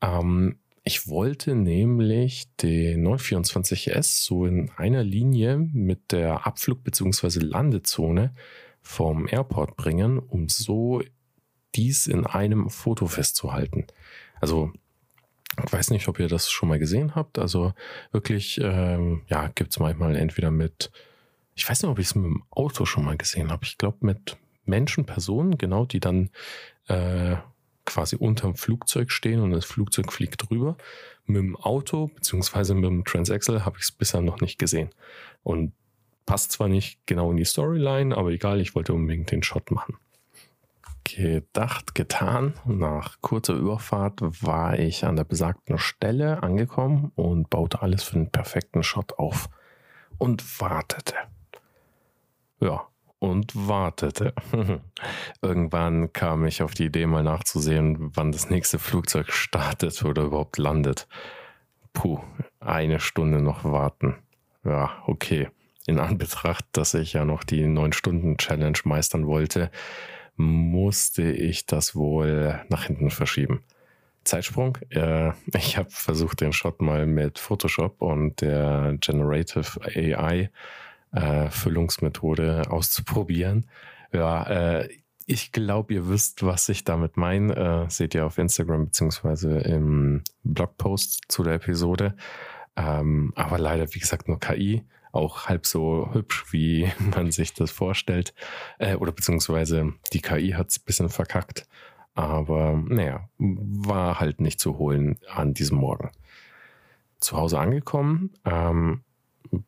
Ähm, 0.00 0.58
ich 0.84 1.08
wollte 1.08 1.54
nämlich 1.54 2.54
den 2.56 3.06
924S 3.06 4.24
so 4.24 4.46
in 4.46 4.70
einer 4.76 5.04
Linie 5.04 5.58
mit 5.58 6.12
der 6.12 6.46
Abflug- 6.46 6.82
bzw. 6.82 7.38
Landezone 7.40 8.34
vom 8.80 9.28
Airport 9.28 9.76
bringen, 9.76 10.18
um 10.18 10.48
so 10.48 11.02
dies 11.74 12.06
in 12.06 12.26
einem 12.26 12.68
Foto 12.68 13.06
festzuhalten. 13.06 13.86
Also 14.40 14.72
ich 15.64 15.72
weiß 15.72 15.90
nicht, 15.90 16.08
ob 16.08 16.18
ihr 16.18 16.28
das 16.28 16.50
schon 16.50 16.68
mal 16.68 16.78
gesehen 16.78 17.14
habt. 17.14 17.38
Also 17.38 17.74
wirklich, 18.10 18.58
ähm, 18.62 19.22
ja, 19.28 19.48
gibt 19.48 19.70
es 19.70 19.78
manchmal 19.78 20.16
entweder 20.16 20.50
mit, 20.50 20.90
ich 21.54 21.68
weiß 21.68 21.82
nicht, 21.82 21.90
ob 21.90 21.98
ich 21.98 22.06
es 22.06 22.14
mit 22.14 22.24
dem 22.24 22.42
Auto 22.50 22.86
schon 22.86 23.04
mal 23.04 23.16
gesehen 23.16 23.50
habe. 23.50 23.64
Ich 23.64 23.78
glaube 23.78 23.98
mit 24.00 24.36
Menschen, 24.64 25.04
Personen, 25.04 25.58
genau, 25.58 25.84
die 25.84 26.00
dann 26.00 26.30
äh, 26.88 27.36
quasi 27.84 28.16
unterm 28.16 28.54
Flugzeug 28.54 29.10
stehen 29.10 29.40
und 29.40 29.50
das 29.50 29.64
Flugzeug 29.64 30.12
fliegt 30.12 30.48
drüber. 30.48 30.76
Mit 31.26 31.38
dem 31.38 31.56
Auto 31.56 32.08
beziehungsweise 32.08 32.74
mit 32.74 32.84
dem 32.84 33.04
Transaxle 33.04 33.64
habe 33.64 33.78
ich 33.78 33.84
es 33.84 33.92
bisher 33.92 34.20
noch 34.20 34.40
nicht 34.40 34.58
gesehen. 34.58 34.90
Und 35.42 35.72
passt 36.26 36.52
zwar 36.52 36.68
nicht 36.68 36.98
genau 37.06 37.30
in 37.30 37.36
die 37.36 37.44
Storyline, 37.44 38.16
aber 38.16 38.30
egal, 38.30 38.60
ich 38.60 38.74
wollte 38.74 38.94
unbedingt 38.94 39.30
den 39.30 39.42
Shot 39.42 39.70
machen. 39.70 39.96
gedacht, 41.04 41.94
getan. 41.94 42.54
Nach 42.64 43.20
kurzer 43.20 43.54
Überfahrt 43.54 44.20
war 44.20 44.78
ich 44.78 45.04
an 45.04 45.16
der 45.16 45.24
besagten 45.24 45.78
Stelle 45.78 46.42
angekommen 46.42 47.10
und 47.16 47.50
baute 47.50 47.82
alles 47.82 48.04
für 48.04 48.14
den 48.14 48.30
perfekten 48.30 48.82
Shot 48.82 49.18
auf 49.18 49.48
und 50.18 50.60
wartete. 50.60 51.14
Ja, 52.60 52.86
und 53.22 53.52
wartete. 53.54 54.34
Irgendwann 55.42 56.12
kam 56.12 56.44
ich 56.44 56.60
auf 56.60 56.74
die 56.74 56.86
Idee, 56.86 57.06
mal 57.06 57.22
nachzusehen, 57.22 58.10
wann 58.16 58.32
das 58.32 58.50
nächste 58.50 58.80
Flugzeug 58.80 59.32
startet 59.32 60.04
oder 60.04 60.24
überhaupt 60.24 60.58
landet. 60.58 61.06
Puh, 61.92 62.18
eine 62.58 62.98
Stunde 62.98 63.40
noch 63.40 63.62
warten. 63.62 64.16
Ja, 64.64 65.04
okay. 65.06 65.48
In 65.86 66.00
Anbetracht, 66.00 66.64
dass 66.72 66.94
ich 66.94 67.12
ja 67.12 67.24
noch 67.24 67.44
die 67.44 67.64
9-Stunden-Challenge 67.64 68.78
meistern 68.84 69.28
wollte, 69.28 69.70
musste 70.34 71.30
ich 71.30 71.66
das 71.66 71.94
wohl 71.94 72.60
nach 72.70 72.84
hinten 72.84 73.10
verschieben. 73.10 73.62
Zeitsprung. 74.24 74.78
Ich 75.54 75.76
habe 75.76 75.90
versucht, 75.90 76.40
den 76.40 76.52
Shot 76.52 76.82
mal 76.82 77.06
mit 77.06 77.38
Photoshop 77.38 78.02
und 78.02 78.40
der 78.40 78.96
Generative 79.00 79.80
AI 79.84 80.50
äh, 81.12 81.50
Füllungsmethode 81.50 82.70
auszuprobieren. 82.70 83.66
Ja, 84.12 84.44
äh, 84.44 84.88
ich 85.26 85.52
glaube, 85.52 85.94
ihr 85.94 86.08
wisst, 86.08 86.44
was 86.44 86.68
ich 86.68 86.84
damit 86.84 87.16
meine. 87.16 87.86
Äh, 87.86 87.90
seht 87.90 88.14
ihr 88.14 88.26
auf 88.26 88.38
Instagram 88.38 88.86
beziehungsweise 88.86 89.58
im 89.58 90.22
Blogpost 90.42 91.22
zu 91.28 91.42
der 91.42 91.54
Episode. 91.54 92.16
Ähm, 92.76 93.32
aber 93.36 93.58
leider, 93.58 93.92
wie 93.94 94.00
gesagt, 94.00 94.28
nur 94.28 94.40
KI. 94.40 94.84
Auch 95.12 95.46
halb 95.46 95.66
so 95.66 96.08
hübsch, 96.12 96.46
wie 96.52 96.90
man 97.14 97.30
sich 97.30 97.54
das 97.54 97.70
vorstellt. 97.70 98.34
Äh, 98.78 98.96
oder 98.96 99.12
beziehungsweise 99.12 99.92
die 100.12 100.22
KI 100.22 100.50
hat 100.50 100.70
es 100.70 100.78
ein 100.78 100.84
bisschen 100.84 101.08
verkackt. 101.08 101.66
Aber 102.14 102.82
naja, 102.88 103.28
war 103.38 104.20
halt 104.20 104.40
nicht 104.40 104.60
zu 104.60 104.78
holen 104.78 105.18
an 105.32 105.54
diesem 105.54 105.78
Morgen. 105.78 106.10
Zu 107.20 107.36
Hause 107.36 107.58
angekommen, 107.58 108.32
ähm, 108.44 109.02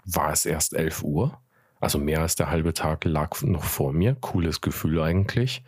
war 0.05 0.33
es 0.33 0.47
erst 0.47 0.75
11 0.75 1.03
Uhr. 1.03 1.39
Also 1.81 1.99
mehr 1.99 2.23
als 2.23 2.37
der 2.37 2.51
halbe 2.51 2.73
Tag 2.73 3.05
lag 3.05 3.43
noch 3.43 3.65
vor 3.65 3.93
mir. 3.93 4.17
Cooles 4.21 4.61
Gefühl 4.61 5.01
eigentlich. 5.03 5.63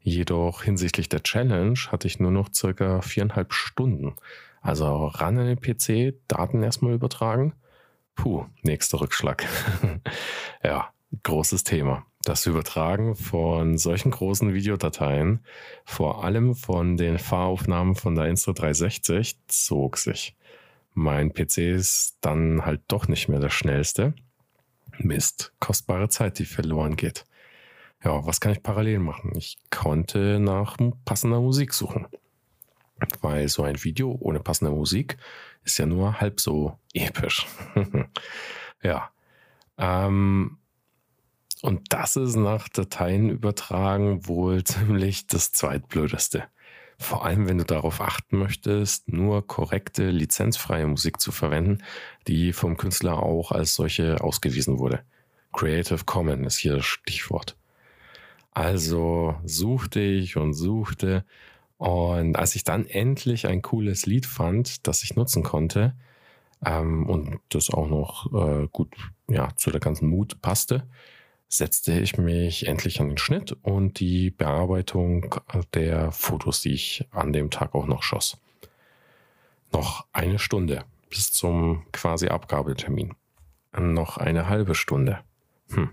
Jedoch 0.00 0.62
hinsichtlich 0.62 1.08
der 1.08 1.22
Challenge 1.22 1.78
hatte 1.90 2.08
ich 2.08 2.18
nur 2.18 2.32
noch 2.32 2.52
circa 2.52 3.00
viereinhalb 3.02 3.52
Stunden. 3.52 4.16
Also 4.60 5.06
ran 5.06 5.38
an 5.38 5.46
den 5.46 5.60
PC, 5.60 6.14
Daten 6.26 6.62
erstmal 6.62 6.94
übertragen. 6.94 7.54
Puh, 8.16 8.46
nächster 8.62 9.00
Rückschlag. 9.00 9.44
ja, 10.64 10.90
großes 11.22 11.64
Thema. 11.64 12.04
Das 12.24 12.46
Übertragen 12.46 13.16
von 13.16 13.78
solchen 13.78 14.12
großen 14.12 14.54
Videodateien, 14.54 15.44
vor 15.84 16.24
allem 16.24 16.54
von 16.54 16.96
den 16.96 17.18
Fahraufnahmen 17.18 17.96
von 17.96 18.14
der 18.14 18.26
Insta360, 18.26 19.36
zog 19.48 19.98
sich. 19.98 20.36
Mein 20.94 21.32
PC 21.32 21.58
ist 21.58 22.18
dann 22.20 22.64
halt 22.64 22.82
doch 22.88 23.08
nicht 23.08 23.28
mehr 23.28 23.40
das 23.40 23.52
schnellste. 23.52 24.14
Mist, 24.98 25.52
kostbare 25.58 26.08
Zeit, 26.08 26.38
die 26.38 26.44
verloren 26.44 26.96
geht. 26.96 27.24
Ja, 28.04 28.26
was 28.26 28.40
kann 28.40 28.52
ich 28.52 28.62
parallel 28.62 28.98
machen? 28.98 29.32
Ich 29.36 29.58
konnte 29.70 30.38
nach 30.40 30.76
passender 31.04 31.40
Musik 31.40 31.72
suchen. 31.72 32.06
Weil 33.20 33.48
so 33.48 33.62
ein 33.62 33.82
Video 33.82 34.16
ohne 34.20 34.40
passende 34.40 34.72
Musik 34.72 35.16
ist 35.64 35.78
ja 35.78 35.86
nur 35.86 36.20
halb 36.20 36.40
so 36.40 36.78
episch. 36.92 37.46
ja. 38.82 39.10
Ähm, 39.78 40.58
und 41.62 41.92
das 41.92 42.16
ist 42.16 42.36
nach 42.36 42.68
Dateien 42.68 43.30
übertragen 43.30 44.26
wohl 44.26 44.64
ziemlich 44.64 45.26
das 45.28 45.52
zweitblödeste. 45.52 46.44
Vor 47.02 47.24
allem, 47.24 47.48
wenn 47.48 47.58
du 47.58 47.64
darauf 47.64 48.00
achten 48.00 48.38
möchtest, 48.38 49.08
nur 49.08 49.44
korrekte, 49.44 50.10
lizenzfreie 50.10 50.86
Musik 50.86 51.20
zu 51.20 51.32
verwenden, 51.32 51.82
die 52.28 52.52
vom 52.52 52.76
Künstler 52.76 53.20
auch 53.20 53.50
als 53.50 53.74
solche 53.74 54.22
ausgewiesen 54.22 54.78
wurde. 54.78 55.02
Creative 55.52 56.04
Commons 56.04 56.46
ist 56.46 56.58
hier 56.58 56.76
das 56.76 56.84
Stichwort. 56.84 57.56
Also 58.52 59.34
suchte 59.44 60.00
ich 60.00 60.36
und 60.36 60.54
suchte 60.54 61.24
und 61.76 62.36
als 62.36 62.54
ich 62.54 62.62
dann 62.62 62.86
endlich 62.86 63.48
ein 63.48 63.62
cooles 63.62 64.06
Lied 64.06 64.24
fand, 64.24 64.86
das 64.86 65.02
ich 65.02 65.16
nutzen 65.16 65.42
konnte 65.42 65.96
ähm, 66.64 67.08
und 67.08 67.40
das 67.48 67.70
auch 67.70 67.88
noch 67.88 68.32
äh, 68.32 68.68
gut 68.70 68.94
ja, 69.28 69.48
zu 69.56 69.72
der 69.72 69.80
ganzen 69.80 70.08
Mut 70.08 70.40
passte, 70.40 70.86
setzte 71.52 71.92
ich 71.92 72.16
mich 72.16 72.66
endlich 72.66 73.00
an 73.00 73.08
den 73.08 73.18
Schnitt 73.18 73.52
und 73.62 74.00
die 74.00 74.30
Bearbeitung 74.30 75.34
der 75.74 76.10
Fotos, 76.10 76.62
die 76.62 76.72
ich 76.72 77.06
an 77.10 77.32
dem 77.32 77.50
Tag 77.50 77.74
auch 77.74 77.86
noch 77.86 78.02
schoss. 78.02 78.38
Noch 79.72 80.06
eine 80.12 80.38
Stunde 80.38 80.84
bis 81.10 81.30
zum 81.30 81.84
quasi 81.92 82.28
Abgabetermin. 82.28 83.14
Noch 83.78 84.16
eine 84.16 84.48
halbe 84.48 84.74
Stunde. 84.74 85.20
Hm. 85.70 85.90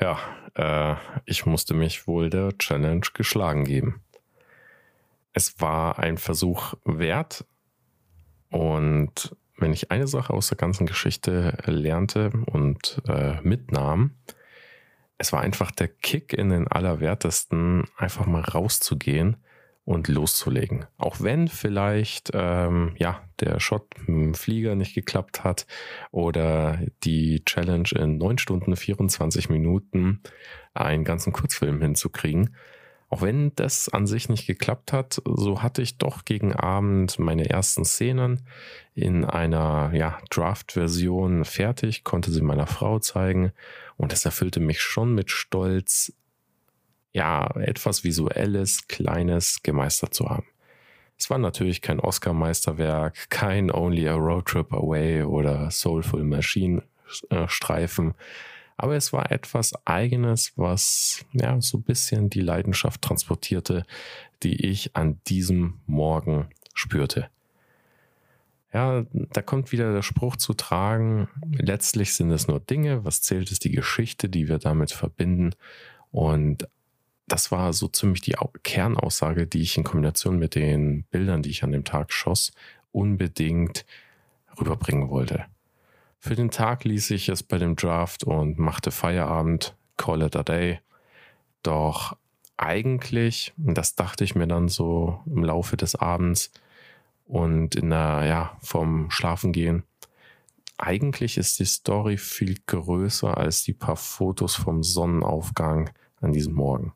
Ja, 0.00 0.18
äh, 0.54 0.96
ich 1.24 1.46
musste 1.46 1.74
mich 1.74 2.06
wohl 2.06 2.30
der 2.30 2.56
Challenge 2.58 3.06
geschlagen 3.14 3.64
geben. 3.64 4.02
Es 5.32 5.60
war 5.60 6.00
ein 6.00 6.18
Versuch 6.18 6.74
wert 6.84 7.44
und 8.50 9.36
wenn 9.56 9.72
ich 9.72 9.90
eine 9.90 10.06
Sache 10.08 10.32
aus 10.32 10.48
der 10.48 10.56
ganzen 10.56 10.86
Geschichte 10.86 11.58
lernte 11.66 12.30
und 12.46 13.02
äh, 13.08 13.40
mitnahm, 13.42 14.14
es 15.18 15.32
war 15.32 15.40
einfach 15.40 15.72
der 15.72 15.88
Kick 15.88 16.32
in 16.32 16.50
den 16.50 16.68
Allerwertesten, 16.68 17.84
einfach 17.96 18.26
mal 18.26 18.42
rauszugehen 18.42 19.36
und 19.84 20.06
loszulegen. 20.08 20.86
Auch 20.96 21.20
wenn 21.20 21.48
vielleicht 21.48 22.30
ähm, 22.34 22.94
ja 22.98 23.22
der 23.40 23.58
Shot 23.58 23.86
mit 24.00 24.08
dem 24.08 24.34
Flieger 24.34 24.74
nicht 24.74 24.94
geklappt 24.94 25.44
hat 25.44 25.66
oder 26.10 26.78
die 27.04 27.44
Challenge 27.44 27.88
in 27.96 28.18
9 28.18 28.38
Stunden 28.38 28.76
24 28.76 29.48
Minuten 29.48 30.22
einen 30.74 31.04
ganzen 31.04 31.32
Kurzfilm 31.32 31.80
hinzukriegen. 31.80 32.54
Auch 33.10 33.22
wenn 33.22 33.54
das 33.56 33.88
an 33.88 34.06
sich 34.06 34.28
nicht 34.28 34.46
geklappt 34.46 34.92
hat, 34.92 35.22
so 35.24 35.62
hatte 35.62 35.80
ich 35.80 35.96
doch 35.96 36.26
gegen 36.26 36.54
Abend 36.54 37.18
meine 37.18 37.48
ersten 37.48 37.84
Szenen 37.84 38.42
in 38.94 39.24
einer 39.24 39.92
ja, 39.94 40.18
Draft-Version 40.30 41.46
fertig, 41.46 42.04
konnte 42.04 42.30
sie 42.30 42.42
meiner 42.42 42.66
Frau 42.66 42.98
zeigen 42.98 43.52
und 43.96 44.12
es 44.12 44.26
erfüllte 44.26 44.60
mich 44.60 44.82
schon 44.82 45.14
mit 45.14 45.30
Stolz, 45.30 46.12
ja, 47.12 47.46
etwas 47.56 48.04
Visuelles, 48.04 48.88
Kleines 48.88 49.62
gemeistert 49.62 50.12
zu 50.12 50.28
haben. 50.28 50.46
Es 51.18 51.30
war 51.30 51.38
natürlich 51.38 51.80
kein 51.80 52.00
Oscar-Meisterwerk, 52.00 53.30
kein 53.30 53.70
Only 53.72 54.06
a 54.06 54.14
Road 54.14 54.46
Trip 54.46 54.72
Away 54.72 55.22
oder 55.22 55.70
Soulful 55.70 56.24
Machine 56.24 56.82
äh, 57.30 57.48
Streifen, 57.48 58.14
aber 58.78 58.96
es 58.96 59.12
war 59.12 59.30
etwas 59.32 59.72
Eigenes, 59.84 60.52
was 60.56 61.26
ja 61.32 61.60
so 61.60 61.78
ein 61.78 61.82
bisschen 61.82 62.30
die 62.30 62.40
Leidenschaft 62.40 63.02
transportierte, 63.02 63.84
die 64.42 64.64
ich 64.66 64.96
an 64.96 65.20
diesem 65.26 65.80
Morgen 65.86 66.48
spürte. 66.74 67.28
Ja, 68.72 69.04
da 69.12 69.42
kommt 69.42 69.72
wieder 69.72 69.92
der 69.92 70.02
Spruch 70.02 70.36
zu 70.36 70.54
tragen, 70.54 71.28
letztlich 71.50 72.14
sind 72.14 72.30
es 72.30 72.46
nur 72.46 72.60
Dinge, 72.60 73.04
was 73.04 73.22
zählt 73.22 73.50
ist 73.50 73.64
die 73.64 73.72
Geschichte, 73.72 74.28
die 74.28 74.48
wir 74.48 74.58
damit 74.58 74.92
verbinden. 74.92 75.54
Und 76.12 76.68
das 77.26 77.50
war 77.50 77.72
so 77.72 77.88
ziemlich 77.88 78.20
die 78.20 78.36
Kernaussage, 78.62 79.46
die 79.46 79.62
ich 79.62 79.76
in 79.76 79.84
Kombination 79.84 80.38
mit 80.38 80.54
den 80.54 81.02
Bildern, 81.04 81.42
die 81.42 81.50
ich 81.50 81.64
an 81.64 81.72
dem 81.72 81.84
Tag 81.84 82.12
schoss, 82.12 82.52
unbedingt 82.92 83.84
rüberbringen 84.60 85.10
wollte. 85.10 85.46
Für 86.20 86.34
den 86.34 86.50
Tag 86.50 86.82
ließ 86.84 87.10
ich 87.12 87.28
es 87.28 87.44
bei 87.44 87.58
dem 87.58 87.76
Draft 87.76 88.24
und 88.24 88.58
machte 88.58 88.90
Feierabend, 88.90 89.76
call 89.96 90.22
it 90.22 90.34
a 90.34 90.42
day. 90.42 90.80
Doch 91.62 92.16
eigentlich, 92.56 93.54
das 93.56 93.94
dachte 93.94 94.24
ich 94.24 94.34
mir 94.34 94.48
dann 94.48 94.68
so 94.68 95.20
im 95.26 95.44
Laufe 95.44 95.76
des 95.76 95.94
Abends 95.94 96.50
und 97.24 97.76
in 97.76 97.90
der, 97.90 98.24
ja, 98.26 98.58
vom 98.60 99.10
Schlafengehen, 99.10 99.84
eigentlich 100.76 101.38
ist 101.38 101.60
die 101.60 101.64
Story 101.64 102.16
viel 102.16 102.56
größer 102.66 103.36
als 103.36 103.62
die 103.62 103.72
paar 103.72 103.96
Fotos 103.96 104.56
vom 104.56 104.82
Sonnenaufgang 104.82 105.90
an 106.20 106.32
diesem 106.32 106.54
Morgen. 106.54 106.92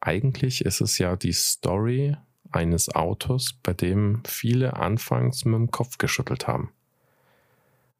Eigentlich 0.00 0.64
ist 0.64 0.82
es 0.82 0.98
ja 0.98 1.16
die 1.16 1.32
Story 1.32 2.16
eines 2.52 2.94
Autos, 2.94 3.58
bei 3.62 3.72
dem 3.72 4.22
viele 4.26 4.76
anfangs 4.76 5.46
mit 5.46 5.54
dem 5.54 5.70
Kopf 5.70 5.96
geschüttelt 5.98 6.46
haben 6.46 6.70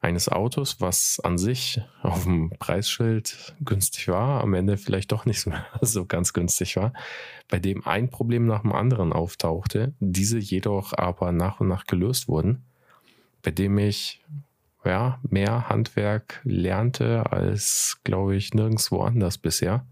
eines 0.07 0.29
Autos, 0.29 0.81
was 0.81 1.21
an 1.21 1.37
sich 1.37 1.81
auf 2.03 2.23
dem 2.23 2.51
Preisschild 2.61 3.57
günstig 3.64 4.07
war, 4.07 4.40
am 4.40 4.55
Ende 4.55 4.77
vielleicht 4.77 5.11
doch 5.11 5.27
nicht 5.27 5.49
so, 5.81 6.07
ganz 6.07 6.33
günstig 6.33 6.77
war, 6.77 6.92
bei 7.49 7.59
dem 7.59 7.85
ein 7.85 8.09
Problem 8.09 8.47
nach 8.47 8.62
dem 8.62 8.73
anderen 8.73 9.12
auftauchte, 9.12 9.92
diese 9.99 10.38
jedoch 10.38 10.92
aber 10.92 11.33
nach 11.33 11.61
und 11.61 11.69
nach 11.69 11.87
gelöst 11.87 12.29
wurden, 12.29 12.62
bei 13.42 13.51
dem 13.51 13.77
ich 13.79 14.23
ja, 14.85 15.19
mehr 15.29 15.69
Handwerk 15.69 16.40
lernte 16.45 17.33
als, 17.33 17.99
glaube 18.05 18.37
ich, 18.37 18.55
nirgendwo 18.55 19.03
anders 19.03 19.37
bisher. 19.38 19.85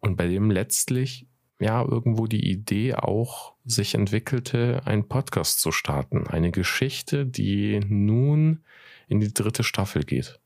und 0.00 0.16
bei 0.16 0.28
dem 0.28 0.52
letztlich 0.52 1.26
ja 1.60 1.82
irgendwo 1.82 2.26
die 2.26 2.50
Idee 2.50 2.94
auch 2.94 3.54
sich 3.64 3.94
entwickelte, 3.94 4.82
einen 4.84 5.08
Podcast 5.08 5.60
zu 5.60 5.72
starten. 5.72 6.26
Eine 6.26 6.50
Geschichte, 6.50 7.26
die 7.26 7.80
nun 7.80 8.62
in 9.08 9.20
die 9.20 9.32
dritte 9.32 9.64
Staffel 9.64 10.04
geht. 10.04 10.38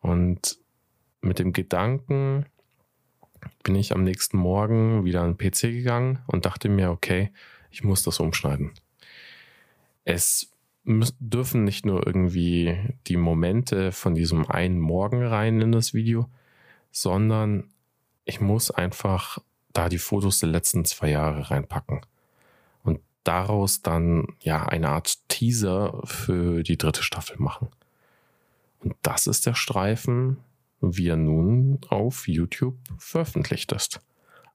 Und 0.00 0.58
mit 1.20 1.38
dem 1.38 1.52
Gedanken 1.52 2.46
bin 3.62 3.74
ich 3.76 3.92
am 3.92 4.04
nächsten 4.04 4.36
Morgen 4.36 5.04
wieder 5.04 5.22
an 5.22 5.36
den 5.36 5.38
PC 5.38 5.62
gegangen 5.72 6.18
und 6.26 6.44
dachte 6.44 6.68
mir, 6.68 6.90
okay, 6.90 7.32
ich 7.70 7.82
muss 7.82 8.02
das 8.02 8.20
umschneiden. 8.20 8.72
Es 10.04 10.50
dürfen 10.84 11.64
nicht 11.64 11.86
nur 11.86 12.06
irgendwie 12.06 12.76
die 13.06 13.16
Momente 13.16 13.92
von 13.92 14.14
diesem 14.14 14.50
einen 14.50 14.80
Morgen 14.80 15.24
rein 15.24 15.60
in 15.60 15.72
das 15.72 15.94
Video, 15.94 16.28
sondern 16.90 17.70
ich 18.24 18.40
muss 18.40 18.70
einfach 18.70 19.38
da 19.72 19.88
die 19.88 19.98
Fotos 19.98 20.40
der 20.40 20.48
letzten 20.48 20.84
zwei 20.84 21.10
Jahre 21.10 21.50
reinpacken 21.50 22.00
und 22.82 23.00
daraus 23.24 23.82
dann 23.82 24.26
ja 24.40 24.64
eine 24.66 24.90
Art 24.90 25.18
Teaser 25.28 26.00
für 26.04 26.62
die 26.62 26.78
dritte 26.78 27.02
Staffel 27.02 27.36
machen. 27.38 27.68
Und 28.80 28.96
das 29.02 29.26
ist 29.26 29.46
der 29.46 29.54
Streifen, 29.54 30.38
wie 30.80 31.08
er 31.08 31.16
nun 31.16 31.78
auf 31.88 32.26
YouTube 32.26 32.76
veröffentlicht 32.98 33.72
ist. 33.72 34.00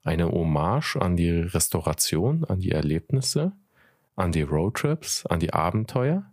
Eine 0.04 0.30
Hommage 0.30 0.96
an 0.96 1.16
die 1.16 1.30
Restauration, 1.30 2.44
an 2.44 2.60
die 2.60 2.72
Erlebnisse, 2.72 3.52
an 4.16 4.32
die 4.32 4.42
Roadtrips, 4.42 5.26
an 5.26 5.40
die 5.40 5.52
Abenteuer. 5.52 6.30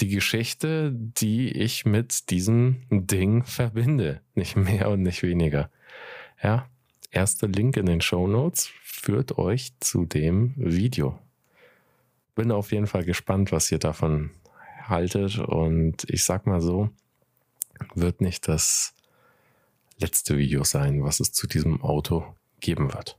Die 0.00 0.08
Geschichte, 0.08 0.92
die 0.94 1.52
ich 1.52 1.84
mit 1.84 2.30
diesem 2.30 2.82
Ding 2.90 3.44
verbinde. 3.44 4.20
Nicht 4.34 4.56
mehr 4.56 4.90
und 4.90 5.02
nicht 5.02 5.22
weniger. 5.22 5.70
Ja, 6.42 6.66
erster 7.10 7.48
Link 7.48 7.76
in 7.76 7.86
den 7.86 8.00
Show 8.00 8.26
Notes 8.26 8.70
führt 8.82 9.38
euch 9.38 9.72
zu 9.80 10.04
dem 10.04 10.54
Video. 10.56 11.18
Bin 12.34 12.52
auf 12.52 12.72
jeden 12.72 12.86
Fall 12.86 13.04
gespannt, 13.04 13.52
was 13.52 13.70
ihr 13.72 13.78
davon 13.78 14.30
haltet. 14.82 15.38
Und 15.38 16.08
ich 16.08 16.24
sag 16.24 16.46
mal 16.46 16.60
so, 16.60 16.90
wird 17.94 18.20
nicht 18.20 18.48
das 18.48 18.94
letzte 19.98 20.38
Video 20.38 20.64
sein, 20.64 21.02
was 21.02 21.20
es 21.20 21.32
zu 21.32 21.46
diesem 21.46 21.82
Auto 21.82 22.24
geben 22.60 22.92
wird. 22.92 23.18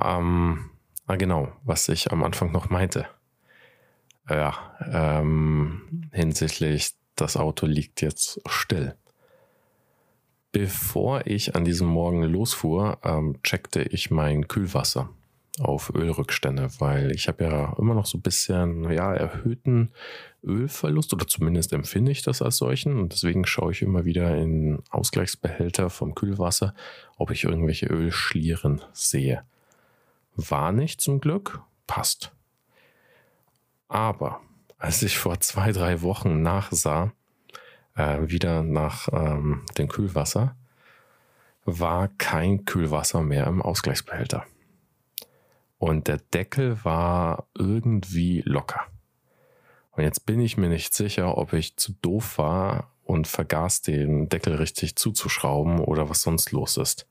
Ähm, 0.00 0.70
Ah, 1.06 1.16
genau, 1.16 1.52
was 1.64 1.88
ich 1.88 2.12
am 2.12 2.22
Anfang 2.22 2.52
noch 2.52 2.70
meinte. 2.70 3.06
Ja, 4.28 4.76
ähm, 4.90 6.08
hinsichtlich 6.12 6.92
das 7.16 7.36
Auto 7.36 7.66
liegt 7.66 8.00
jetzt 8.00 8.40
still. 8.46 8.96
Bevor 10.52 11.26
ich 11.26 11.56
an 11.56 11.64
diesem 11.64 11.88
Morgen 11.88 12.22
losfuhr, 12.24 12.98
ähm, 13.02 13.42
checkte 13.42 13.82
ich 13.82 14.10
mein 14.10 14.48
Kühlwasser 14.48 15.08
auf 15.60 15.94
Ölrückstände, 15.94 16.68
weil 16.78 17.10
ich 17.12 17.28
habe 17.28 17.44
ja 17.44 17.74
immer 17.78 17.94
noch 17.94 18.04
so 18.04 18.18
ein 18.18 18.22
bisschen 18.22 18.90
ja, 18.90 19.14
erhöhten 19.14 19.92
Ölverlust 20.44 21.12
oder 21.14 21.26
zumindest 21.26 21.72
empfinde 21.72 22.12
ich 22.12 22.22
das 22.22 22.42
als 22.42 22.56
solchen 22.56 22.98
und 22.98 23.12
deswegen 23.12 23.46
schaue 23.46 23.72
ich 23.72 23.82
immer 23.82 24.04
wieder 24.04 24.36
in 24.36 24.82
Ausgleichsbehälter 24.90 25.88
vom 25.88 26.14
Kühlwasser, 26.14 26.74
ob 27.16 27.30
ich 27.30 27.44
irgendwelche 27.44 27.86
Ölschlieren 27.86 28.82
sehe. 28.92 29.44
War 30.36 30.72
nicht 30.72 31.00
zum 31.00 31.20
Glück, 31.20 31.60
passt. 31.86 32.32
Aber 33.88 34.40
als 34.78 35.02
ich 35.02 35.18
vor 35.18 35.38
zwei, 35.40 35.72
drei 35.72 36.02
Wochen 36.02 36.42
nachsah, 36.42 37.12
äh, 37.96 38.18
wieder 38.22 38.62
nach 38.62 39.08
ähm, 39.12 39.62
dem 39.78 39.88
Kühlwasser, 39.88 40.56
war 41.64 42.08
kein 42.18 42.64
Kühlwasser 42.64 43.22
mehr 43.22 43.46
im 43.46 43.62
Ausgleichsbehälter. 43.62 44.44
Und 45.78 46.08
der 46.08 46.18
Deckel 46.18 46.84
war 46.84 47.46
irgendwie 47.58 48.42
locker. 48.44 48.82
Und 49.92 50.04
jetzt 50.04 50.26
bin 50.26 50.40
ich 50.40 50.56
mir 50.56 50.68
nicht 50.68 50.94
sicher, 50.94 51.36
ob 51.36 51.52
ich 51.52 51.76
zu 51.76 51.92
doof 52.02 52.38
war 52.38 52.90
und 53.04 53.26
vergaß, 53.26 53.82
den 53.82 54.28
Deckel 54.28 54.54
richtig 54.54 54.96
zuzuschrauben 54.96 55.80
oder 55.80 56.08
was 56.08 56.22
sonst 56.22 56.52
los 56.52 56.76
ist. 56.76 57.06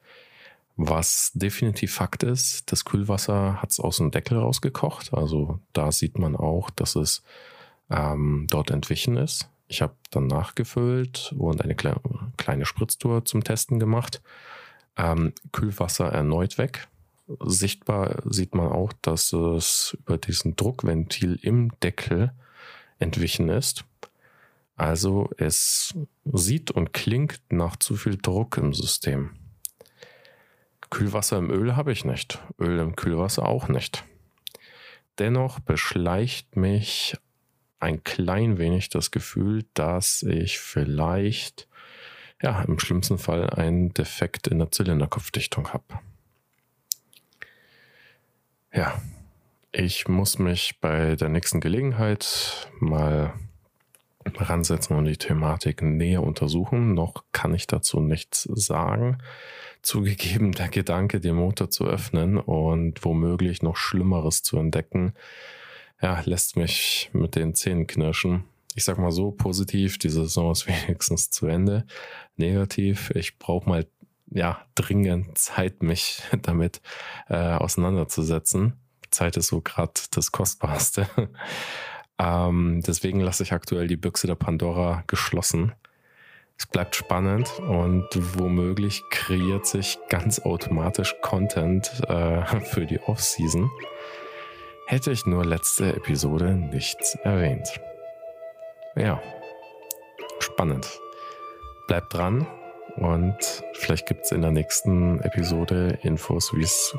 Was 0.77 1.31
definitiv 1.33 1.93
Fakt 1.93 2.23
ist, 2.23 2.71
das 2.71 2.85
Kühlwasser 2.85 3.61
hat 3.61 3.71
es 3.71 3.79
aus 3.79 3.97
dem 3.97 4.09
Deckel 4.09 4.39
rausgekocht. 4.39 5.13
Also 5.13 5.59
da 5.73 5.91
sieht 5.91 6.17
man 6.17 6.35
auch, 6.35 6.69
dass 6.69 6.95
es 6.95 7.23
ähm, 7.89 8.47
dort 8.49 8.71
entwichen 8.71 9.17
ist. 9.17 9.49
Ich 9.71 9.81
habe 9.81 9.95
dann 10.09 10.27
nachgefüllt 10.27 11.33
und 11.37 11.61
eine 11.61 11.75
kle 11.75 11.95
kleine 12.35 12.65
Spritztour 12.65 13.23
zum 13.23 13.41
Testen 13.41 13.79
gemacht. 13.79 14.21
Ähm, 14.97 15.31
Kühlwasser 15.53 16.11
erneut 16.11 16.57
weg. 16.57 16.89
Sichtbar 17.39 18.21
sieht 18.25 18.53
man 18.53 18.67
auch, 18.67 18.91
dass 19.01 19.31
es 19.31 19.97
über 20.01 20.17
diesen 20.17 20.57
Druckventil 20.57 21.39
im 21.41 21.71
Deckel 21.79 22.33
entwichen 22.99 23.47
ist. 23.47 23.85
Also 24.75 25.29
es 25.37 25.95
sieht 26.25 26.71
und 26.71 26.91
klingt 26.91 27.39
nach 27.49 27.77
zu 27.77 27.95
viel 27.95 28.17
Druck 28.17 28.57
im 28.57 28.73
System. 28.73 29.37
Kühlwasser 30.89 31.37
im 31.37 31.49
Öl 31.49 31.77
habe 31.77 31.93
ich 31.93 32.03
nicht. 32.03 32.39
Öl 32.59 32.77
im 32.79 32.97
Kühlwasser 32.97 33.47
auch 33.47 33.69
nicht. 33.69 34.03
Dennoch 35.17 35.61
beschleicht 35.61 36.57
mich 36.57 37.15
ein 37.81 38.03
klein 38.03 38.57
wenig 38.57 38.89
das 38.89 39.11
Gefühl, 39.11 39.65
dass 39.73 40.23
ich 40.23 40.59
vielleicht, 40.59 41.67
ja, 42.41 42.61
im 42.63 42.79
schlimmsten 42.79 43.17
Fall 43.17 43.49
einen 43.49 43.93
Defekt 43.93 44.47
in 44.47 44.59
der 44.59 44.71
Zylinderkopfdichtung 44.71 45.69
habe. 45.73 45.99
Ja, 48.73 49.01
ich 49.71 50.07
muss 50.07 50.39
mich 50.39 50.79
bei 50.79 51.15
der 51.15 51.29
nächsten 51.29 51.59
Gelegenheit 51.59 52.69
mal 52.79 53.33
ransetzen 54.35 54.95
und 54.95 55.05
die 55.05 55.17
Thematik 55.17 55.81
näher 55.81 56.23
untersuchen. 56.23 56.93
Noch 56.93 57.23
kann 57.31 57.53
ich 57.53 57.67
dazu 57.67 57.99
nichts 57.99 58.43
sagen 58.43 59.17
zugegeben 59.81 60.51
der 60.51 60.69
Gedanke, 60.69 61.19
den 61.19 61.35
Motor 61.35 61.69
zu 61.69 61.85
öffnen 61.85 62.37
und 62.37 63.03
womöglich 63.03 63.61
noch 63.61 63.75
Schlimmeres 63.75 64.43
zu 64.43 64.57
entdecken, 64.57 65.13
ja, 66.01 66.21
lässt 66.25 66.57
mich 66.57 67.09
mit 67.13 67.35
den 67.35 67.55
Zähnen 67.55 67.87
knirschen. 67.87 68.43
Ich 68.75 68.85
sag 68.85 68.97
mal 68.97 69.11
so, 69.11 69.31
positiv, 69.31 69.97
die 69.97 70.09
Saison 70.09 70.51
ist 70.51 70.67
wenigstens 70.87 71.29
zu 71.29 71.47
Ende. 71.47 71.85
Negativ, 72.37 73.11
ich 73.11 73.37
brauche 73.37 73.67
mal 73.67 73.87
ja 74.29 74.65
dringend 74.75 75.37
Zeit, 75.37 75.83
mich 75.83 76.21
damit 76.41 76.81
äh, 77.29 77.35
auseinanderzusetzen. 77.35 78.73
Zeit 79.09 79.35
ist 79.37 79.47
so 79.47 79.61
gerade 79.61 79.93
das 80.11 80.31
Kostbarste. 80.31 81.07
ähm, 82.17 82.81
deswegen 82.85 83.19
lasse 83.19 83.43
ich 83.43 83.51
aktuell 83.51 83.87
die 83.87 83.97
Büchse 83.97 84.27
der 84.27 84.35
Pandora 84.35 85.03
geschlossen 85.07 85.73
es 86.61 86.67
bleibt 86.67 86.95
spannend 86.95 87.49
und 87.57 88.07
womöglich 88.37 89.01
kreiert 89.09 89.65
sich 89.65 89.97
ganz 90.09 90.37
automatisch 90.37 91.15
Content 91.23 91.91
äh, 92.07 92.45
für 92.59 92.85
die 92.85 92.99
Off-Season. 92.99 93.71
Hätte 94.91 95.11
ich 95.11 95.25
nur 95.25 95.45
letzte 95.45 95.95
Episode 95.95 96.53
nichts 96.53 97.15
erwähnt. 97.23 97.79
Ja, 98.97 99.21
spannend. 100.39 100.85
Bleibt 101.87 102.13
dran 102.13 102.45
und 102.97 103.37
vielleicht 103.75 104.05
gibt 104.05 104.25
es 104.25 104.33
in 104.33 104.41
der 104.41 104.51
nächsten 104.51 105.21
Episode 105.21 105.97
Infos, 106.03 106.53
wie 106.53 106.63
es 106.63 106.93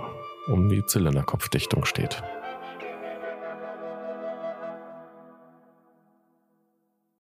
um 0.47 0.71
die 0.71 0.87
Zylinderkopfdichtung 0.87 1.85
steht. 1.85 2.23